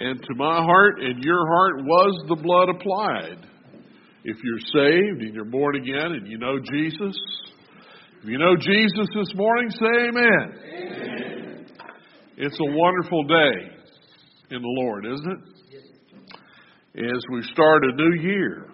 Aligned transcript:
And 0.00 0.18
to 0.18 0.34
my 0.34 0.62
heart 0.62 1.00
and 1.00 1.22
your 1.22 1.46
heart 1.46 1.84
was 1.84 2.24
the 2.28 2.36
blood 2.36 2.70
applied. 2.70 3.46
If 4.24 4.36
you're 4.42 4.58
saved 4.58 5.22
and 5.22 5.34
you're 5.34 5.44
born 5.44 5.76
again 5.76 6.12
and 6.12 6.26
you 6.26 6.38
know 6.38 6.58
Jesus, 6.58 7.16
if 8.22 8.24
you 8.24 8.38
know 8.38 8.56
Jesus 8.56 9.08
this 9.14 9.34
morning, 9.34 9.70
say 9.70 10.08
amen. 10.08 10.58
amen. 10.74 11.66
It's 12.38 12.58
a 12.58 12.64
wonderful 12.64 13.24
day 13.24 14.56
in 14.56 14.62
the 14.62 14.74
Lord, 14.82 15.04
isn't 15.04 15.32
it? 16.96 17.04
As 17.04 17.22
we 17.32 17.42
start 17.52 17.84
a 17.84 17.94
new 17.94 18.22
year. 18.22 18.68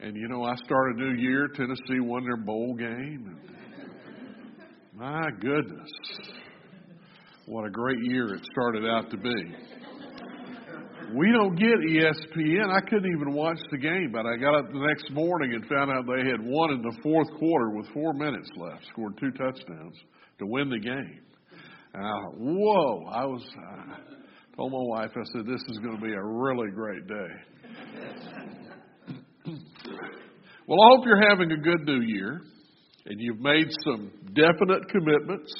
And 0.00 0.14
you 0.14 0.28
know, 0.28 0.44
I 0.44 0.56
start 0.56 0.96
a 0.96 0.98
new 0.98 1.20
year, 1.22 1.48
Tennessee 1.54 2.00
won 2.00 2.22
their 2.24 2.36
bowl 2.36 2.74
game. 2.74 3.38
my 4.94 5.24
goodness. 5.40 5.88
What 7.46 7.64
a 7.64 7.70
great 7.70 7.98
year 8.02 8.34
it 8.34 8.42
started 8.52 8.84
out 8.84 9.10
to 9.10 9.16
be. 9.16 9.75
We 11.14 11.30
don't 11.30 11.54
get 11.54 11.68
ESPN. 11.68 12.68
I 12.68 12.80
couldn't 12.80 13.12
even 13.14 13.32
watch 13.32 13.58
the 13.70 13.78
game, 13.78 14.10
but 14.12 14.26
I 14.26 14.36
got 14.36 14.56
up 14.56 14.72
the 14.72 14.84
next 14.88 15.12
morning 15.12 15.54
and 15.54 15.64
found 15.66 15.90
out 15.90 16.04
they 16.06 16.28
had 16.28 16.40
won 16.40 16.72
in 16.72 16.82
the 16.82 16.96
fourth 17.02 17.28
quarter 17.38 17.70
with 17.70 17.86
four 17.94 18.12
minutes 18.12 18.48
left, 18.56 18.84
scored 18.90 19.16
two 19.20 19.30
touchdowns 19.30 19.94
to 20.40 20.46
win 20.46 20.68
the 20.68 20.80
game. 20.80 21.20
And 21.94 22.04
I 22.04 22.08
thought, 22.08 22.34
whoa! 22.38 23.04
I 23.06 23.24
was 23.24 23.42
I 23.56 24.56
told 24.56 24.72
my 24.72 24.82
wife, 24.82 25.10
I 25.14 25.22
said, 25.32 25.46
this 25.46 25.62
is 25.68 25.78
going 25.78 25.96
to 25.96 26.02
be 26.02 26.12
a 26.12 26.24
really 26.24 26.70
great 26.74 27.06
day. 27.06 27.30
well, 30.66 30.82
I 30.82 30.88
hope 30.96 31.06
you're 31.06 31.28
having 31.28 31.52
a 31.52 31.56
good 31.56 31.86
new 31.86 32.00
year 32.00 32.40
and 33.06 33.20
you've 33.20 33.40
made 33.40 33.68
some 33.84 34.10
definite 34.34 34.88
commitments. 34.88 35.52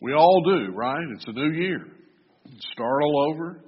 We 0.00 0.14
all 0.14 0.42
do, 0.46 0.70
right? 0.72 1.02
It's 1.16 1.24
a 1.26 1.32
new 1.32 1.52
year. 1.60 1.86
Start 2.72 3.02
all 3.02 3.32
over 3.32 3.64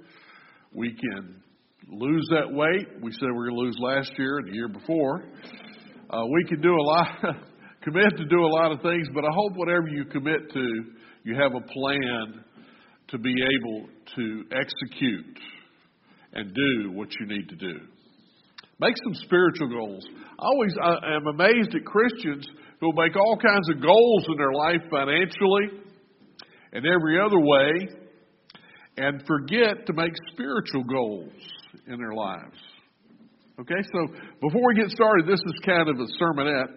we 0.76 0.92
can 0.92 1.42
lose 1.88 2.28
that 2.32 2.52
weight. 2.52 3.02
We 3.02 3.10
said 3.12 3.22
we 3.22 3.28
are 3.28 3.48
going 3.48 3.56
to 3.56 3.60
lose 3.62 3.76
last 3.80 4.12
year 4.18 4.38
and 4.38 4.48
the 4.48 4.54
year 4.54 4.68
before. 4.68 5.24
Uh, 6.10 6.22
we 6.30 6.44
can 6.48 6.60
do 6.60 6.70
a 6.70 6.84
lot, 6.84 7.08
commit 7.82 8.16
to 8.18 8.24
do 8.26 8.44
a 8.44 8.52
lot 8.60 8.72
of 8.72 8.82
things, 8.82 9.08
but 9.14 9.24
I 9.24 9.30
hope 9.32 9.52
whatever 9.56 9.88
you 9.88 10.04
commit 10.04 10.50
to, 10.52 10.84
you 11.24 11.34
have 11.34 11.54
a 11.54 11.60
plan 11.60 12.44
to 13.08 13.18
be 13.18 13.32
able 13.32 13.88
to 14.16 14.44
execute 14.52 15.38
and 16.34 16.54
do 16.54 16.92
what 16.92 17.08
you 17.18 17.26
need 17.26 17.48
to 17.48 17.56
do. 17.56 17.78
Make 18.78 18.94
some 19.02 19.14
spiritual 19.24 19.68
goals. 19.68 20.06
I 20.38 20.44
always 20.44 20.74
I 20.82 21.16
am 21.16 21.26
amazed 21.28 21.74
at 21.74 21.86
Christians 21.86 22.46
who 22.80 22.92
make 22.94 23.16
all 23.16 23.38
kinds 23.38 23.70
of 23.70 23.80
goals 23.80 24.26
in 24.28 24.36
their 24.36 24.52
life 24.52 24.82
financially 24.90 25.80
and 26.72 26.84
every 26.84 27.18
other 27.18 27.40
way, 27.40 27.88
and 28.96 29.22
forget 29.26 29.86
to 29.86 29.92
make 29.92 30.12
spiritual 30.32 30.84
goals 30.84 31.32
in 31.86 31.98
their 31.98 32.12
lives. 32.12 32.56
Okay, 33.60 33.82
so 33.92 34.14
before 34.40 34.62
we 34.68 34.80
get 34.80 34.90
started, 34.90 35.26
this 35.26 35.40
is 35.40 35.54
kind 35.64 35.88
of 35.88 35.96
a 35.96 36.06
sermonette. 36.20 36.76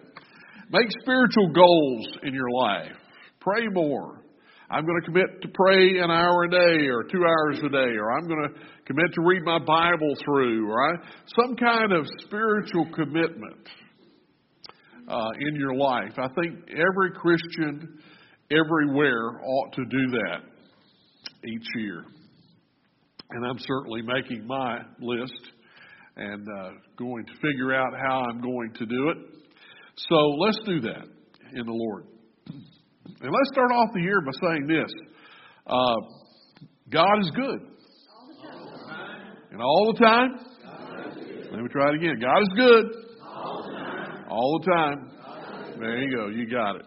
Make 0.70 0.88
spiritual 1.02 1.50
goals 1.52 2.06
in 2.22 2.32
your 2.32 2.50
life. 2.50 2.96
Pray 3.40 3.66
more. 3.72 4.22
I'm 4.70 4.86
going 4.86 5.00
to 5.00 5.06
commit 5.06 5.42
to 5.42 5.48
pray 5.52 5.98
an 5.98 6.10
hour 6.10 6.44
a 6.44 6.50
day 6.50 6.86
or 6.86 7.02
two 7.02 7.24
hours 7.24 7.58
a 7.58 7.68
day, 7.68 7.92
or 7.98 8.12
I'm 8.12 8.28
going 8.28 8.48
to 8.48 8.60
commit 8.86 9.12
to 9.14 9.22
read 9.22 9.42
my 9.44 9.58
Bible 9.58 10.14
through, 10.24 10.70
or 10.70 10.94
I, 10.94 10.96
some 11.42 11.56
kind 11.56 11.92
of 11.92 12.06
spiritual 12.20 12.86
commitment 12.94 13.68
uh, 15.08 15.30
in 15.40 15.56
your 15.56 15.74
life. 15.74 16.12
I 16.18 16.28
think 16.40 16.70
every 16.70 17.10
Christian 17.20 17.98
everywhere 18.50 19.42
ought 19.42 19.72
to 19.72 19.84
do 19.84 20.10
that 20.12 20.49
each 21.44 21.66
year. 21.76 22.04
And 23.30 23.46
I'm 23.46 23.58
certainly 23.58 24.02
making 24.02 24.46
my 24.46 24.78
list 25.00 25.40
and 26.16 26.46
uh, 26.48 26.70
going 26.98 27.24
to 27.26 27.32
figure 27.34 27.74
out 27.74 27.92
how 27.96 28.24
I'm 28.28 28.40
going 28.40 28.72
to 28.74 28.86
do 28.86 29.08
it. 29.10 29.16
So 29.96 30.16
let's 30.16 30.58
do 30.66 30.80
that 30.80 31.04
in 31.54 31.66
the 31.66 31.72
Lord. 31.72 32.06
And 32.46 33.30
let's 33.30 33.50
start 33.52 33.70
off 33.72 33.90
the 33.94 34.00
year 34.00 34.20
by 34.20 34.32
saying 34.42 34.66
this 34.66 34.90
uh, 35.66 35.94
God 36.90 37.20
is 37.20 37.30
good. 37.34 37.60
And 39.52 39.60
all 39.60 39.92
the 39.92 40.04
time? 40.04 40.30
Let 41.52 41.60
me 41.60 41.68
try 41.70 41.90
it 41.90 41.96
again. 41.96 42.20
God 42.20 42.40
is 42.40 42.48
good. 42.56 42.84
All 44.28 44.60
the 44.60 44.70
time. 44.70 45.10
There 45.78 45.98
you 45.98 46.16
go. 46.16 46.28
You 46.28 46.48
got 46.48 46.76
it. 46.76 46.86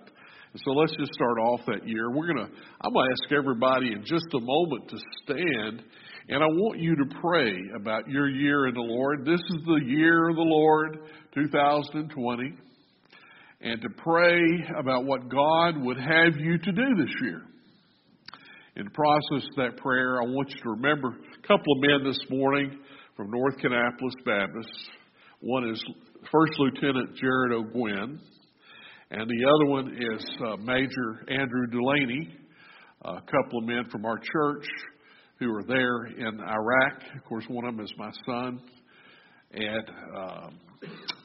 So 0.56 0.70
let's 0.72 0.96
just 1.00 1.12
start 1.16 1.40
off 1.40 1.62
that 1.66 1.88
year. 1.88 2.12
We're 2.12 2.28
gonna. 2.28 2.48
I'm 2.82 2.94
gonna 2.94 3.10
ask 3.12 3.32
everybody 3.32 3.92
in 3.92 4.04
just 4.06 4.28
a 4.36 4.40
moment 4.40 4.88
to 4.90 4.98
stand, 5.24 5.82
and 6.30 6.44
I 6.44 6.46
want 6.46 6.80
you 6.80 6.96
to 6.96 7.06
pray 7.20 7.56
about 7.76 8.08
your 8.08 8.30
year 8.30 8.68
in 8.68 8.76
the 8.76 8.82
Lord. 8.82 9.26
This 9.26 9.40
is 9.40 9.66
the 9.66 9.82
year 9.84 10.30
of 10.30 10.36
the 10.36 10.44
Lord, 10.44 11.00
2020, 11.34 12.54
and 13.62 13.82
to 13.82 13.90
pray 13.98 14.42
about 14.78 15.06
what 15.06 15.28
God 15.28 15.82
would 15.82 15.98
have 15.98 16.38
you 16.38 16.60
to 16.60 16.72
do 16.72 16.96
this 17.00 17.16
year. 17.24 17.42
In 18.76 18.86
the 18.86 18.92
process 18.92 19.48
of 19.50 19.56
that 19.58 19.78
prayer, 19.78 20.22
I 20.22 20.26
want 20.26 20.52
you 20.52 20.58
to 20.62 20.70
remember 20.70 21.08
a 21.08 21.48
couple 21.48 21.74
of 21.74 21.82
men 21.82 22.04
this 22.04 22.20
morning 22.30 22.78
from 23.18 23.32
North 23.32 23.58
Kannapolis 23.58 24.24
Baptist. 24.24 24.90
One 25.40 25.68
is 25.68 25.84
First 26.32 26.54
Lieutenant 26.60 27.16
Jared 27.16 27.54
O'Gwen 27.54 28.20
and 29.12 29.30
the 29.30 29.46
other 29.56 29.66
one 29.70 29.94
is 29.94 30.26
uh, 30.46 30.58
Major 30.58 31.26
Andrew 31.30 31.68
Delaney, 31.68 32.36
a 33.04 33.22
couple 33.22 33.60
of 33.60 33.66
men 33.66 33.86
from 33.92 34.06
our 34.06 34.18
church 34.18 34.66
who 35.40 35.54
are 35.54 35.64
there 35.64 36.06
in 36.06 36.40
Iraq. 36.40 37.04
Of 37.16 37.24
course, 37.26 37.46
one 37.48 37.66
of 37.66 37.76
them 37.76 37.86
is 37.86 37.94
my 37.98 38.12
son. 38.26 38.62
And 39.52 39.90
um, 40.18 40.60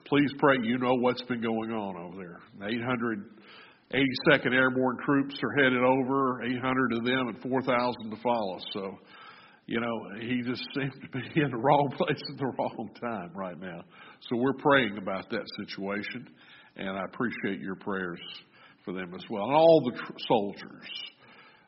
please 0.07 0.31
pray 0.39 0.57
you 0.63 0.79
know 0.79 0.95
what's 0.95 1.23
been 1.23 1.41
going 1.41 1.71
on 1.71 1.97
over 1.97 2.17
there. 2.17 2.41
882nd 2.61 4.53
Airborne 4.53 4.99
troops 5.05 5.39
are 5.43 5.63
headed 5.63 5.83
over, 5.83 6.43
800 6.43 6.93
of 6.95 7.05
them 7.05 7.29
and 7.29 7.41
4,000 7.41 8.11
to 8.11 8.17
follow. 8.23 8.59
So, 8.75 8.99
you 9.67 9.81
know, 9.81 10.03
he 10.21 10.43
just 10.43 10.63
seems 10.75 10.93
to 10.95 11.09
be 11.11 11.41
in 11.41 11.51
the 11.51 11.57
wrong 11.57 11.89
place 11.97 12.21
at 12.33 12.39
the 12.39 12.53
wrong 12.59 12.91
time 13.01 13.31
right 13.35 13.59
now. 13.59 13.81
So 14.29 14.37
we're 14.37 14.55
praying 14.55 14.99
about 14.99 15.31
that 15.31 15.45
situation 15.65 16.29
and 16.79 16.91
I 16.91 17.05
appreciate 17.05 17.61
your 17.61 17.75
prayers 17.75 18.21
for 18.85 18.95
them 18.95 19.13
as 19.15 19.23
well. 19.29 19.45
And 19.45 19.55
all 19.55 19.83
the 19.85 19.99
tr- 19.99 20.13
soldiers 20.29 20.89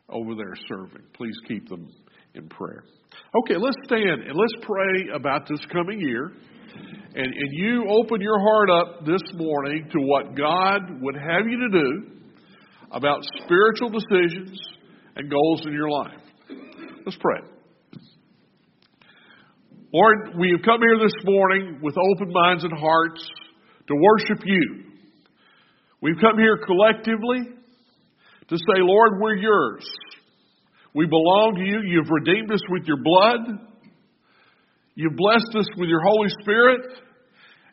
over 0.08 0.34
there 0.34 0.54
serving, 0.68 1.02
please 1.14 1.34
keep 1.46 1.68
them 1.68 1.88
in 2.34 2.48
prayer. 2.48 2.84
Okay, 3.44 3.56
let's 3.56 3.76
stand 3.84 4.22
and 4.22 4.34
let's 4.34 4.64
pray 4.64 5.14
about 5.14 5.48
this 5.48 5.60
coming 5.72 6.00
year. 6.00 6.32
And, 7.14 7.26
and 7.26 7.48
you 7.52 7.84
open 7.88 8.20
your 8.20 8.38
heart 8.38 8.70
up 8.70 9.04
this 9.04 9.22
morning 9.34 9.88
to 9.90 9.98
what 10.00 10.36
God 10.36 11.02
would 11.02 11.16
have 11.16 11.46
you 11.48 11.58
to 11.58 11.80
do 11.80 12.02
about 12.92 13.20
spiritual 13.44 13.90
decisions 13.90 14.58
and 15.16 15.28
goals 15.28 15.66
in 15.66 15.72
your 15.72 15.90
life. 15.90 16.20
Let's 17.04 17.18
pray. 17.20 17.40
Lord, 19.92 20.38
we 20.38 20.52
have 20.56 20.64
come 20.64 20.80
here 20.80 20.98
this 21.02 21.14
morning 21.24 21.80
with 21.82 21.96
open 21.98 22.32
minds 22.32 22.62
and 22.62 22.72
hearts 22.78 23.28
to 23.88 23.94
worship 23.96 24.44
you. 24.46 24.89
We've 26.02 26.18
come 26.20 26.38
here 26.38 26.58
collectively 26.64 27.52
to 28.48 28.56
say, 28.56 28.78
Lord, 28.80 29.20
we're 29.20 29.36
yours. 29.36 29.86
We 30.94 31.06
belong 31.06 31.54
to 31.56 31.64
you. 31.64 31.82
You've 31.84 32.10
redeemed 32.10 32.50
us 32.50 32.62
with 32.70 32.84
your 32.84 32.96
blood. 33.02 33.68
You've 34.94 35.16
blessed 35.16 35.54
us 35.56 35.66
with 35.76 35.88
your 35.88 36.00
Holy 36.02 36.28
Spirit. 36.40 36.80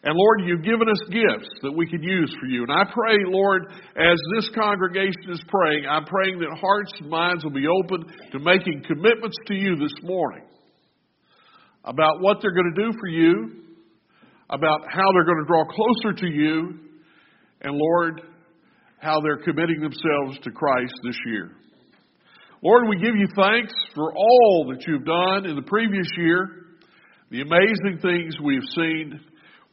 And 0.04 0.16
Lord, 0.16 0.42
you've 0.46 0.64
given 0.64 0.88
us 0.88 1.02
gifts 1.10 1.50
that 1.64 1.72
we 1.72 1.90
can 1.90 2.04
use 2.04 2.34
for 2.40 2.46
you. 2.46 2.64
And 2.64 2.72
I 2.72 2.84
pray, 2.94 3.18
Lord, 3.26 3.64
as 3.96 4.20
this 4.36 4.50
congregation 4.54 5.32
is 5.32 5.42
praying, 5.48 5.86
I'm 5.90 6.06
praying 6.06 6.40
that 6.40 6.56
hearts 6.60 6.94
and 7.00 7.10
minds 7.10 7.44
will 7.44 7.52
be 7.52 7.66
open 7.68 8.06
to 8.32 8.40
making 8.40 8.84
commitments 8.88 9.38
to 9.48 9.56
you 9.56 9.76
this 9.76 9.94
morning 10.04 10.44
about 11.84 12.22
what 12.22 12.38
they're 12.42 12.54
going 12.54 12.74
to 12.76 12.84
do 12.84 12.92
for 13.00 13.08
you, 13.08 13.64
about 14.50 14.82
how 14.88 15.12
they're 15.14 15.26
going 15.26 15.42
to 15.42 15.48
draw 15.48 15.66
closer 15.66 16.14
to 16.20 16.28
you, 16.28 16.87
and 17.62 17.76
Lord, 17.76 18.22
how 19.00 19.22
they're 19.22 19.44
committing 19.44 19.82
themselves 19.82 20.40
to 20.44 20.52
Christ 20.52 20.94
this 21.04 21.18
year. 21.26 21.52
Lord, 22.64 22.88
we 22.90 22.98
give 22.98 23.16
you 23.16 23.28
thanks 23.36 23.74
for 23.94 24.14
all 24.16 24.68
that 24.72 24.86
you've 24.88 25.06
done 25.06 25.46
in 25.46 25.56
the 25.56 25.68
previous 25.68 26.08
year, 26.18 26.50
the 27.30 27.42
amazing 27.42 28.00
things 28.02 28.36
we've 28.44 28.68
seen. 28.76 29.20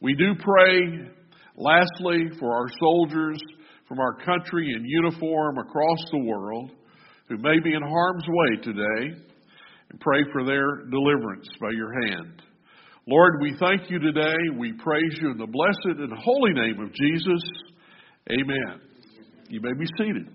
We 0.01 0.13
do 0.15 0.33
pray, 0.39 1.09
lastly, 1.55 2.29
for 2.39 2.53
our 2.53 2.67
soldiers 2.79 3.39
from 3.87 3.99
our 3.99 4.15
country 4.23 4.73
in 4.75 4.83
uniform 4.85 5.57
across 5.57 5.99
the 6.11 6.23
world 6.25 6.71
who 7.27 7.37
may 7.37 7.59
be 7.63 7.73
in 7.73 7.81
harm's 7.81 8.25
way 8.27 8.61
today, 8.61 9.17
and 9.89 9.99
pray 9.99 10.19
for 10.31 10.43
their 10.43 10.85
deliverance 10.89 11.47
by 11.59 11.71
your 11.71 11.91
hand. 12.07 12.41
Lord, 13.07 13.35
we 13.41 13.55
thank 13.59 13.89
you 13.89 13.99
today. 13.99 14.35
We 14.57 14.73
praise 14.73 15.17
you 15.21 15.31
in 15.31 15.37
the 15.37 15.47
blessed 15.47 15.99
and 15.99 16.13
holy 16.17 16.53
name 16.53 16.79
of 16.79 16.93
Jesus. 16.93 17.41
Amen. 18.31 18.81
You 19.49 19.61
may 19.61 19.73
be 19.73 19.85
seated. 19.97 20.27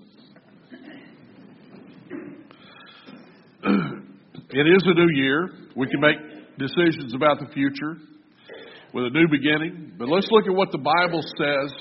It 4.52 4.66
is 4.66 4.82
a 4.84 4.94
new 4.94 5.08
year. 5.14 5.48
We 5.76 5.86
can 5.86 6.00
make 6.00 6.16
decisions 6.58 7.14
about 7.14 7.38
the 7.38 7.46
future 7.54 7.98
with 8.92 9.04
a 9.04 9.10
new 9.10 9.28
beginning. 9.30 9.94
But 9.96 10.08
let's 10.08 10.26
look 10.28 10.46
at 10.46 10.52
what 10.52 10.72
the 10.72 10.78
Bible 10.78 11.22
says 11.22 11.72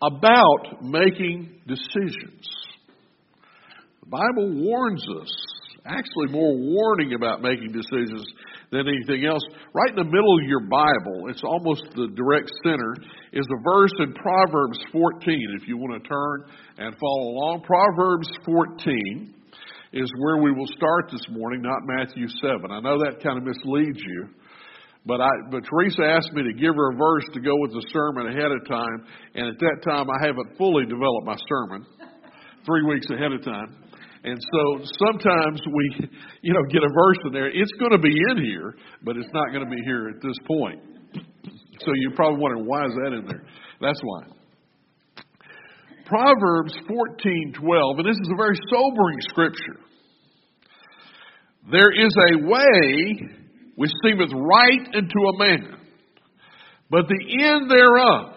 about 0.00 0.82
making 0.82 1.60
decisions. 1.66 2.48
The 4.00 4.08
Bible 4.08 4.64
warns 4.64 5.04
us, 5.20 5.36
actually, 5.84 6.32
more 6.32 6.56
warning 6.56 7.12
about 7.12 7.42
making 7.42 7.72
decisions 7.72 8.24
than 8.74 8.90
anything 8.90 9.24
else. 9.24 9.42
Right 9.72 9.90
in 9.90 9.96
the 9.96 10.10
middle 10.10 10.34
of 10.34 10.44
your 10.50 10.66
Bible, 10.66 11.30
it's 11.30 11.46
almost 11.46 11.86
the 11.94 12.10
direct 12.18 12.50
center, 12.66 12.98
is 13.32 13.46
a 13.46 13.60
verse 13.62 13.94
in 14.02 14.12
Proverbs 14.14 14.78
14. 14.90 15.58
If 15.62 15.68
you 15.68 15.78
want 15.78 16.02
to 16.02 16.08
turn 16.08 16.36
and 16.78 16.96
follow 16.98 17.30
along, 17.38 17.62
Proverbs 17.62 18.28
14 18.44 19.34
is 19.94 20.10
where 20.18 20.42
we 20.42 20.50
will 20.50 20.66
start 20.74 21.06
this 21.12 21.22
morning, 21.30 21.62
not 21.62 21.86
Matthew 21.86 22.26
7. 22.42 22.66
I 22.66 22.80
know 22.80 22.98
that 22.98 23.22
kind 23.22 23.38
of 23.38 23.44
misleads 23.44 24.02
you. 24.02 24.26
But 25.06 25.20
I, 25.20 25.28
but 25.50 25.62
Teresa 25.68 26.02
asked 26.02 26.32
me 26.32 26.42
to 26.42 26.52
give 26.58 26.74
her 26.74 26.92
a 26.92 26.96
verse 26.96 27.28
to 27.34 27.40
go 27.40 27.52
with 27.60 27.72
the 27.72 27.84
sermon 27.92 28.26
ahead 28.26 28.50
of 28.50 28.66
time, 28.66 29.04
and 29.34 29.48
at 29.48 29.58
that 29.60 29.84
time 29.84 30.08
I 30.08 30.26
haven't 30.26 30.56
fully 30.56 30.86
developed 30.86 31.26
my 31.26 31.36
sermon, 31.46 31.84
three 32.64 32.82
weeks 32.88 33.06
ahead 33.10 33.30
of 33.30 33.44
time. 33.44 33.83
And 34.24 34.40
so 34.40 34.84
sometimes 35.06 35.60
we, 35.66 36.08
you 36.40 36.54
know, 36.54 36.62
get 36.70 36.82
a 36.82 36.88
verse 36.88 37.18
in 37.26 37.32
there. 37.32 37.48
It's 37.48 37.72
going 37.78 37.92
to 37.92 37.98
be 37.98 38.14
in 38.30 38.42
here, 38.42 38.74
but 39.02 39.18
it's 39.18 39.28
not 39.34 39.52
going 39.52 39.64
to 39.64 39.70
be 39.70 39.82
here 39.84 40.08
at 40.08 40.22
this 40.22 40.36
point. 40.46 40.80
So 41.80 41.92
you're 41.94 42.14
probably 42.16 42.40
wondering 42.40 42.66
why 42.66 42.86
is 42.86 42.92
that 42.94 43.12
in 43.12 43.26
there? 43.26 43.44
That's 43.82 44.00
why. 44.02 44.22
Proverbs 46.06 46.72
14:12, 46.88 47.98
and 47.98 48.06
this 48.06 48.16
is 48.16 48.30
a 48.32 48.36
very 48.36 48.56
sobering 48.70 49.18
scripture. 49.28 49.80
There 51.70 51.92
is 51.92 52.12
a 52.30 52.46
way 52.46 53.28
which 53.76 53.90
seemeth 54.04 54.30
right 54.32 54.86
unto 54.94 55.18
a 55.34 55.38
man, 55.38 55.76
but 56.90 57.08
the 57.08 57.42
end 57.42 57.70
thereof 57.70 58.34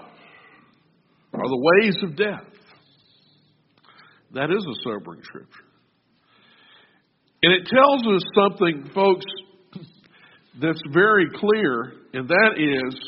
are 1.33 1.47
the 1.47 1.81
ways 1.81 1.95
of 2.03 2.15
death. 2.17 2.43
That 4.33 4.49
is 4.49 4.65
a 4.65 4.83
sobering 4.83 5.21
scripture. 5.23 5.66
And 7.47 7.53
it 7.55 7.65
tells 7.65 8.01
us 8.13 8.23
something, 8.35 8.89
folks, 8.93 9.25
that's 10.61 10.81
very 10.91 11.27
clear, 11.33 11.93
and 12.11 12.27
that 12.27 12.55
is 12.57 12.99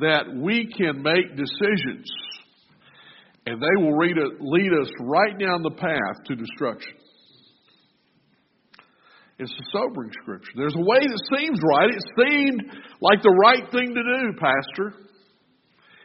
that 0.00 0.34
we 0.34 0.72
can 0.74 1.02
make 1.02 1.36
decisions 1.36 2.08
and 3.46 3.60
they 3.60 3.84
will 3.84 3.98
lead 3.98 4.72
us 4.72 4.90
right 5.00 5.38
down 5.38 5.62
the 5.62 5.72
path 5.76 6.24
to 6.24 6.34
destruction. 6.34 6.94
It's 9.38 9.52
a 9.52 9.64
sobering 9.72 10.10
scripture. 10.22 10.52
There's 10.56 10.74
a 10.74 10.80
way 10.80 11.00
that 11.00 11.22
seems 11.36 11.60
right. 11.68 11.90
It 11.90 12.02
seemed 12.16 12.62
like 13.02 13.20
the 13.20 13.36
right 13.44 13.70
thing 13.70 13.94
to 13.94 14.02
do, 14.02 14.32
Pastor. 14.40 14.94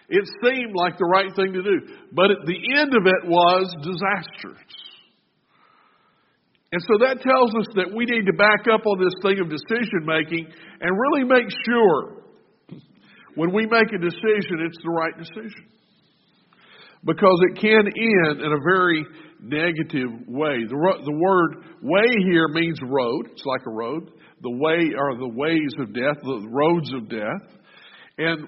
It 0.10 0.28
seemed 0.44 0.74
like 0.76 0.98
the 0.98 1.06
right 1.06 1.34
thing 1.38 1.54
to 1.54 1.64
do. 1.64 1.96
But 2.12 2.32
at 2.32 2.46
the 2.46 2.60
end 2.78 2.94
of 2.94 3.06
it 3.06 3.30
was 3.30 3.74
disastrous. 3.82 4.89
And 6.72 6.82
so 6.86 7.02
that 7.02 7.22
tells 7.22 7.50
us 7.56 7.66
that 7.76 7.90
we 7.96 8.06
need 8.06 8.26
to 8.28 8.34
back 8.34 8.70
up 8.72 8.86
on 8.86 9.00
this 9.00 9.18
thing 9.24 9.40
of 9.42 9.50
decision 9.50 10.06
making 10.06 10.46
and 10.82 10.92
really 10.94 11.26
make 11.26 11.50
sure 11.66 12.22
when 13.36 13.54
we 13.54 13.66
make 13.66 13.90
a 13.94 13.98
decision, 13.98 14.62
it's 14.66 14.78
the 14.84 14.90
right 14.90 15.18
decision 15.18 15.66
because 17.06 17.40
it 17.50 17.60
can 17.60 17.88
end 17.88 18.42
in 18.42 18.52
a 18.52 18.62
very 18.64 19.06
negative 19.42 20.10
way. 20.28 20.66
The, 20.68 21.00
the 21.06 21.18
word 21.18 21.64
way 21.82 22.08
here 22.30 22.48
means 22.50 22.78
road. 22.84 23.30
It's 23.32 23.46
like 23.46 23.66
a 23.66 23.72
road. 23.72 24.12
The 24.42 24.52
way 24.52 24.94
are 24.98 25.18
the 25.18 25.30
ways 25.34 25.74
of 25.80 25.94
death, 25.94 26.22
the 26.22 26.48
roads 26.50 26.94
of 26.94 27.10
death. 27.10 27.60
And, 28.18 28.48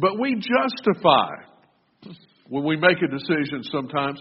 but 0.00 0.20
we 0.20 0.34
justify 0.34 1.30
when 2.48 2.64
we 2.64 2.76
make 2.76 2.98
a 3.02 3.08
decision 3.08 3.62
sometimes, 3.64 4.20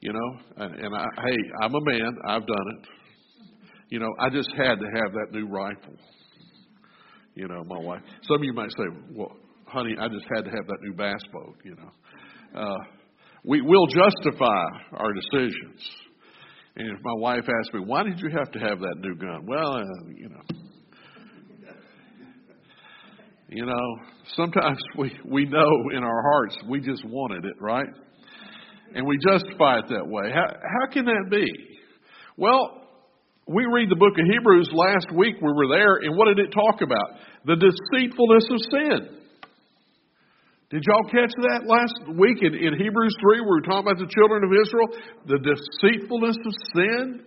you 0.00 0.12
know, 0.12 0.38
and 0.56 0.74
and 0.74 0.94
I, 0.94 1.04
hey, 1.24 1.36
I'm 1.62 1.74
a 1.74 1.80
man, 1.80 2.16
I've 2.26 2.46
done 2.46 2.66
it. 2.78 2.88
You 3.88 4.00
know, 4.00 4.12
I 4.20 4.30
just 4.30 4.50
had 4.56 4.80
to 4.80 4.86
have 4.86 5.12
that 5.12 5.28
new 5.32 5.46
rifle. 5.46 5.94
You 7.34 7.48
know, 7.48 7.62
my 7.64 7.78
wife. 7.78 8.00
Some 8.22 8.36
of 8.36 8.44
you 8.44 8.52
might 8.52 8.70
say, 8.70 8.84
well, 9.12 9.36
honey, 9.66 9.94
I 10.00 10.08
just 10.08 10.24
had 10.34 10.44
to 10.44 10.50
have 10.50 10.66
that 10.66 10.78
new 10.82 10.94
bass 10.94 11.20
boat, 11.32 11.56
you 11.64 11.76
know. 11.76 12.60
Uh, 12.60 12.78
we 13.44 13.60
will 13.60 13.86
justify 13.86 14.64
our 14.92 15.12
decisions. 15.12 15.80
And 16.76 16.88
if 16.88 16.98
my 17.02 17.14
wife 17.14 17.44
asks 17.44 17.74
me, 17.74 17.80
why 17.80 18.02
did 18.02 18.20
you 18.20 18.30
have 18.36 18.50
to 18.52 18.58
have 18.58 18.80
that 18.80 18.96
new 18.98 19.14
gun? 19.14 19.46
Well, 19.46 19.74
uh, 19.74 19.84
you 20.14 20.28
know. 20.28 20.42
You 23.48 23.64
know, 23.64 23.96
sometimes 24.34 24.78
we, 24.98 25.12
we 25.24 25.44
know 25.44 25.70
in 25.94 26.02
our 26.02 26.22
hearts 26.22 26.58
we 26.68 26.80
just 26.80 27.04
wanted 27.04 27.44
it, 27.44 27.54
right? 27.60 27.88
And 28.96 29.06
we 29.06 29.18
justify 29.20 29.84
it 29.84 29.92
that 29.92 30.08
way. 30.08 30.32
How, 30.32 30.48
how 30.48 30.90
can 30.90 31.04
that 31.04 31.28
be? 31.28 31.44
Well, 32.38 32.80
we 33.46 33.68
read 33.68 33.90
the 33.90 34.00
book 34.00 34.16
of 34.16 34.24
Hebrews 34.24 34.70
last 34.72 35.12
week, 35.12 35.36
we 35.36 35.52
were 35.52 35.68
there, 35.68 36.00
and 36.00 36.16
what 36.16 36.32
did 36.32 36.40
it 36.40 36.48
talk 36.48 36.80
about? 36.80 37.20
The 37.44 37.60
deceitfulness 37.60 38.48
of 38.48 38.58
sin. 38.72 39.20
Did 40.70 40.82
y'all 40.88 41.12
catch 41.12 41.30
that 41.44 41.68
last 41.68 42.16
week 42.16 42.40
in, 42.40 42.56
in 42.56 42.72
Hebrews 42.72 43.14
3 43.20 43.40
we 43.40 43.46
were 43.46 43.60
talking 43.60 43.84
about 43.84 44.00
the 44.00 44.08
children 44.08 44.42
of 44.48 44.50
Israel? 44.56 44.88
The 45.28 45.44
deceitfulness 45.44 46.36
of 46.40 46.54
sin? 46.72 47.20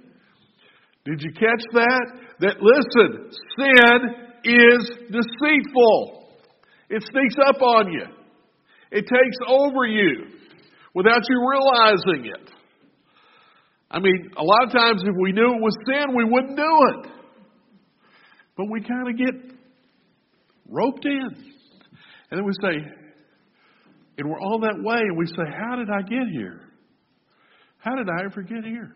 Did 1.06 1.22
you 1.22 1.32
catch 1.38 1.64
that? 1.78 2.06
That, 2.50 2.56
listen, 2.66 3.30
sin 3.30 4.00
is 4.44 4.90
deceitful. 5.14 6.34
It 6.90 7.06
sneaks 7.14 7.38
up 7.46 7.62
on 7.62 7.94
you. 7.94 8.06
It 8.92 9.06
takes 9.06 9.38
over 9.48 9.86
you 9.86 10.40
without 10.96 11.22
you 11.30 11.50
realizing 11.50 12.26
it. 12.26 12.52
I 13.92 14.00
mean, 14.00 14.32
a 14.38 14.44
lot 14.44 14.66
of 14.66 14.72
times 14.72 15.02
if 15.04 15.16
we 15.20 15.32
knew 15.32 15.56
it 15.56 15.62
was 15.62 15.76
sin, 15.88 16.16
we 16.16 16.24
wouldn't 16.24 16.56
do 16.56 16.64
it. 16.64 17.12
But 18.56 18.68
we 18.70 18.82
kind 18.82 19.10
of 19.10 19.18
get 19.18 19.58
roped 20.68 21.06
in. 21.06 21.30
And 22.30 22.38
then 22.38 22.46
we 22.46 22.54
say, 22.62 22.76
and 24.20 24.30
we're 24.30 24.40
on 24.40 24.62
that 24.62 24.78
way 24.84 25.00
and 25.00 25.18
we 25.18 25.26
say, 25.26 25.48
How 25.48 25.76
did 25.76 25.90
I 25.90 26.02
get 26.02 26.28
here? 26.32 26.62
How 27.80 27.96
did 27.96 28.08
I 28.10 28.26
ever 28.26 28.44
get 28.44 28.64
here? 28.64 28.94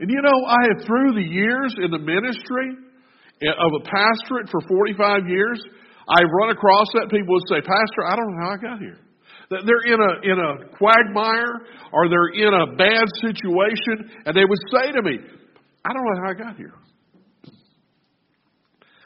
And 0.00 0.10
you 0.10 0.20
know, 0.20 0.38
I 0.48 0.60
have 0.72 0.86
through 0.86 1.14
the 1.14 1.28
years 1.28 1.76
in 1.78 1.90
the 1.90 1.98
ministry 1.98 2.68
eh, 3.42 3.48
of 3.48 3.70
a 3.76 3.82
pastorate 3.84 4.48
for 4.50 4.60
45 4.66 5.28
years, 5.28 5.62
I've 6.08 6.30
run 6.40 6.50
across 6.50 6.86
that 6.94 7.08
people 7.10 7.34
would 7.34 7.48
say, 7.48 7.60
Pastor, 7.60 8.04
I 8.06 8.16
don't 8.16 8.34
know 8.34 8.44
how 8.44 8.52
I 8.52 8.56
got 8.56 8.78
here. 8.80 8.98
They're 9.50 9.92
in 9.92 10.00
a, 10.00 10.32
in 10.32 10.38
a 10.38 10.76
quagmire 10.76 11.66
or 11.92 12.08
they're 12.08 12.34
in 12.34 12.52
a 12.52 12.76
bad 12.76 13.06
situation 13.20 14.10
and 14.24 14.36
they 14.36 14.44
would 14.44 14.58
say 14.72 14.92
to 14.92 15.02
me, 15.02 15.18
I 15.84 15.92
don't 15.92 16.04
know 16.04 16.22
how 16.24 16.30
I 16.30 16.34
got 16.34 16.56
here. 16.56 16.74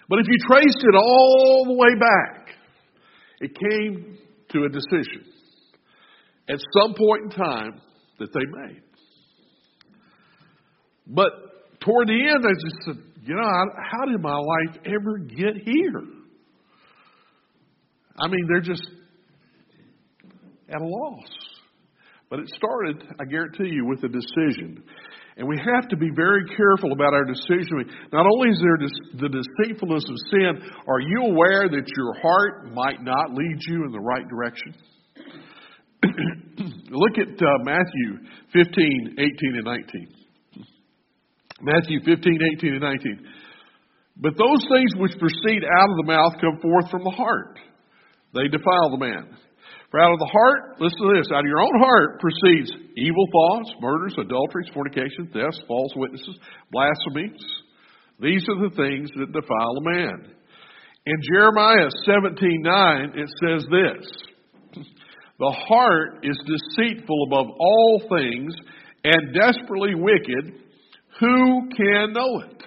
But 0.08 0.18
if 0.18 0.26
you 0.28 0.38
traced 0.48 0.82
it 0.82 0.96
all 0.96 1.64
the 1.66 1.74
way 1.74 1.94
back, 2.00 2.48
it 3.40 3.52
came 3.54 4.18
to 4.50 4.64
a 4.64 4.68
decision 4.68 5.24
at 6.48 6.58
some 6.76 6.94
point 6.94 7.24
in 7.24 7.30
time 7.30 7.80
that 8.18 8.32
they 8.32 8.40
made. 8.40 8.82
But 11.06 11.30
toward 11.80 12.08
the 12.08 12.14
end, 12.14 12.44
I 12.44 12.52
just 12.60 12.76
said, 12.84 12.96
you 13.22 13.34
know, 13.34 13.42
how 13.42 14.06
did 14.06 14.20
my 14.20 14.36
life 14.36 14.78
ever 14.86 15.18
get 15.18 15.62
here? 15.64 16.02
I 18.18 18.28
mean, 18.28 18.46
they're 18.48 18.60
just 18.60 18.86
at 20.70 20.80
a 20.80 20.86
loss. 20.86 21.28
But 22.30 22.40
it 22.40 22.48
started, 22.54 23.02
I 23.20 23.24
guarantee 23.24 23.68
you, 23.68 23.86
with 23.86 24.04
a 24.04 24.08
decision. 24.08 24.84
And 25.36 25.48
we 25.48 25.56
have 25.56 25.88
to 25.88 25.96
be 25.96 26.10
very 26.14 26.44
careful 26.56 26.92
about 26.92 27.12
our 27.14 27.24
decision. 27.24 27.90
Not 28.12 28.26
only 28.26 28.50
is 28.50 28.60
there 28.62 28.78
the 29.18 29.28
deceitfulness 29.28 30.04
of 30.08 30.16
sin, 30.30 30.62
are 30.86 31.00
you 31.00 31.32
aware 31.32 31.68
that 31.68 31.86
your 31.96 32.14
heart 32.22 32.72
might 32.72 33.02
not 33.02 33.34
lead 33.34 33.58
you 33.66 33.84
in 33.84 33.92
the 33.92 34.00
right 34.00 34.28
direction? 34.28 34.74
Look 36.90 37.18
at 37.18 37.34
uh, 37.34 37.58
Matthew 37.64 38.18
15, 38.52 39.16
18, 39.18 39.54
and 39.56 39.64
19. 39.64 40.08
Matthew 41.62 42.00
15, 42.04 42.38
18, 42.58 42.72
and 42.72 42.82
19. 42.82 43.26
But 44.16 44.32
those 44.36 44.64
things 44.68 44.92
which 44.96 45.18
proceed 45.18 45.62
out 45.64 45.90
of 45.90 45.96
the 45.96 46.06
mouth 46.06 46.34
come 46.40 46.60
forth 46.60 46.90
from 46.90 47.04
the 47.04 47.10
heart. 47.10 47.58
They 48.34 48.48
defile 48.48 48.90
the 48.90 48.98
man. 48.98 49.36
For 49.90 49.98
out 49.98 50.12
of 50.12 50.20
the 50.20 50.30
heart, 50.30 50.78
listen 50.78 50.98
to 51.02 51.18
this, 51.18 51.26
out 51.34 51.42
of 51.42 51.50
your 51.50 51.60
own 51.60 51.78
heart 51.82 52.20
proceeds 52.20 52.70
evil 52.96 53.26
thoughts, 53.32 53.74
murders, 53.80 54.14
adulteries, 54.18 54.70
fornications, 54.72 55.32
thefts, 55.32 55.60
false 55.66 55.92
witnesses, 55.96 56.38
blasphemies. 56.70 57.42
These 58.20 58.46
are 58.48 58.68
the 58.68 58.76
things 58.76 59.10
that 59.18 59.32
defile 59.32 59.74
a 59.78 59.90
man. 59.90 60.34
In 61.06 61.16
Jeremiah 61.32 61.88
17:9 62.06 63.16
it 63.16 63.28
says 63.42 63.66
this: 63.66 64.84
The 65.40 65.50
heart 65.50 66.22
is 66.22 66.38
deceitful 66.46 67.24
above 67.26 67.46
all 67.58 68.02
things 68.16 68.54
and 69.02 69.34
desperately 69.34 69.94
wicked. 69.96 70.54
Who 71.18 71.68
can 71.76 72.12
know 72.12 72.40
it? 72.46 72.62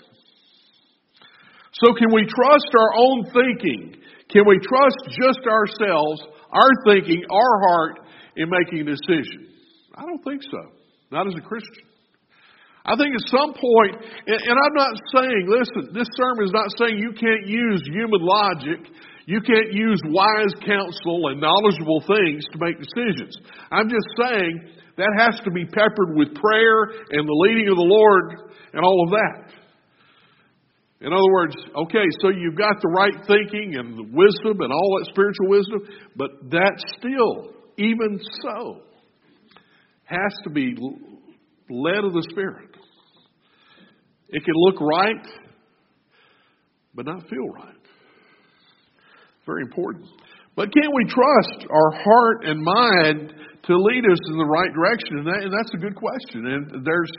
So 1.74 1.94
can 1.94 2.14
we 2.14 2.26
trust 2.26 2.70
our 2.76 2.94
own 2.98 3.26
thinking? 3.32 3.96
Can 4.30 4.44
we 4.48 4.58
trust 4.60 4.98
just 5.10 5.46
ourselves, 5.48 6.22
our 6.54 6.72
thinking, 6.86 7.24
our 7.30 7.54
heart 7.68 8.00
in 8.36 8.50
making 8.50 8.88
a 8.88 8.92
decision? 8.96 9.50
I 9.96 10.06
don't 10.06 10.24
think 10.24 10.42
so. 10.44 10.72
Not 11.12 11.28
as 11.28 11.34
a 11.38 11.42
Christian. 11.42 11.86
I 12.86 12.96
think 12.98 13.16
at 13.16 13.26
some 13.32 13.54
point, 13.54 13.96
and, 14.28 14.40
and 14.44 14.58
I'm 14.60 14.76
not 14.76 14.94
saying, 15.16 15.48
listen, 15.48 15.94
this 15.94 16.08
sermon 16.20 16.44
is 16.44 16.52
not 16.52 16.68
saying 16.78 17.00
you 17.00 17.14
can't 17.16 17.48
use 17.48 17.82
human 17.88 18.20
logic, 18.20 18.92
you 19.26 19.40
can't 19.40 19.72
use 19.72 20.02
wise 20.12 20.52
counsel 20.66 21.32
and 21.32 21.40
knowledgeable 21.40 22.04
things 22.04 22.44
to 22.52 22.58
make 22.60 22.76
decisions. 22.76 23.38
I'm 23.72 23.88
just 23.88 24.08
saying 24.20 24.68
that 24.98 25.10
has 25.18 25.40
to 25.46 25.52
be 25.52 25.64
peppered 25.66 26.16
with 26.16 26.36
prayer 26.36 27.08
and 27.12 27.24
the 27.24 27.40
leading 27.48 27.70
of 27.70 27.78
the 27.78 27.88
Lord 27.88 28.52
and 28.74 28.84
all 28.84 29.06
of 29.08 29.12
that. 29.12 29.63
In 31.04 31.12
other 31.12 31.34
words, 31.34 31.56
okay, 31.76 32.06
so 32.22 32.30
you've 32.30 32.56
got 32.56 32.82
the 32.82 32.88
right 32.88 33.14
thinking 33.28 33.76
and 33.76 33.98
the 33.98 34.08
wisdom 34.10 34.62
and 34.62 34.72
all 34.72 35.00
that 35.00 35.08
spiritual 35.10 35.50
wisdom, 35.50 35.82
but 36.16 36.32
that 36.52 36.80
still, 36.98 37.54
even 37.78 38.20
so, 38.42 38.82
has 40.06 40.34
to 40.46 40.50
be 40.50 40.76
led 41.70 42.06
of 42.06 42.14
the 42.14 42.26
Spirit. 42.32 42.70
It 44.30 44.46
can 44.46 44.54
look 44.56 44.80
right, 44.80 45.28
but 46.96 47.06
not 47.06 47.28
feel 47.30 47.50
right. 47.54 47.76
Very 49.46 49.64
important. 49.64 50.08
But 50.56 50.72
can 50.72 50.90
we 50.96 51.04
trust 51.04 51.68
our 51.70 51.92
heart 52.02 52.46
and 52.46 52.64
mind 52.64 53.34
to 53.64 53.76
lead 53.76 54.06
us 54.10 54.20
in 54.30 54.38
the 54.38 54.46
right 54.46 54.72
direction? 54.74 55.18
And, 55.18 55.28
that, 55.28 55.44
and 55.44 55.52
that's 55.52 55.74
a 55.74 55.78
good 55.78 55.96
question. 55.96 56.48
And 56.48 56.86
there's 56.86 57.12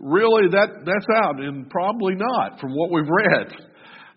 really 0.00 0.48
that 0.50 0.82
that's 0.84 1.08
out, 1.22 1.40
and 1.40 1.68
probably 1.68 2.14
not 2.16 2.58
from 2.58 2.72
what 2.72 2.90
we've 2.90 3.08
read. 3.08 3.52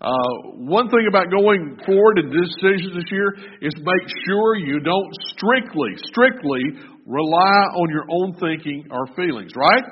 Uh, 0.02 0.60
one 0.68 0.90
thing 0.90 1.08
about 1.08 1.32
going 1.32 1.80
forward 1.86 2.20
in 2.20 2.28
decisions 2.28 2.92
this 2.96 3.12
year 3.12 3.36
is 3.62 3.72
make 3.78 4.08
sure 4.28 4.56
you 4.56 4.80
don't 4.80 5.12
strictly, 5.32 5.92
strictly 6.12 6.60
rely 7.06 7.60
on 7.72 7.90
your 7.90 8.04
own 8.10 8.34
thinking 8.40 8.86
or 8.92 9.08
feelings, 9.16 9.52
right? 9.56 9.84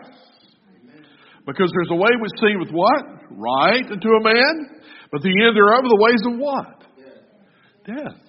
Because 1.46 1.72
there's 1.74 1.92
a 1.92 1.96
way 1.96 2.10
which 2.20 2.32
seemeth 2.42 2.72
what? 2.72 3.04
Right 3.32 3.86
unto 3.90 4.10
a 4.10 4.24
man, 4.24 4.82
but 5.12 5.22
the 5.22 5.30
end 5.30 5.56
thereof 5.56 5.84
are 5.84 5.90
the 5.90 6.00
ways 6.00 6.22
of 6.28 6.40
what? 6.40 6.82
Death. 7.86 8.20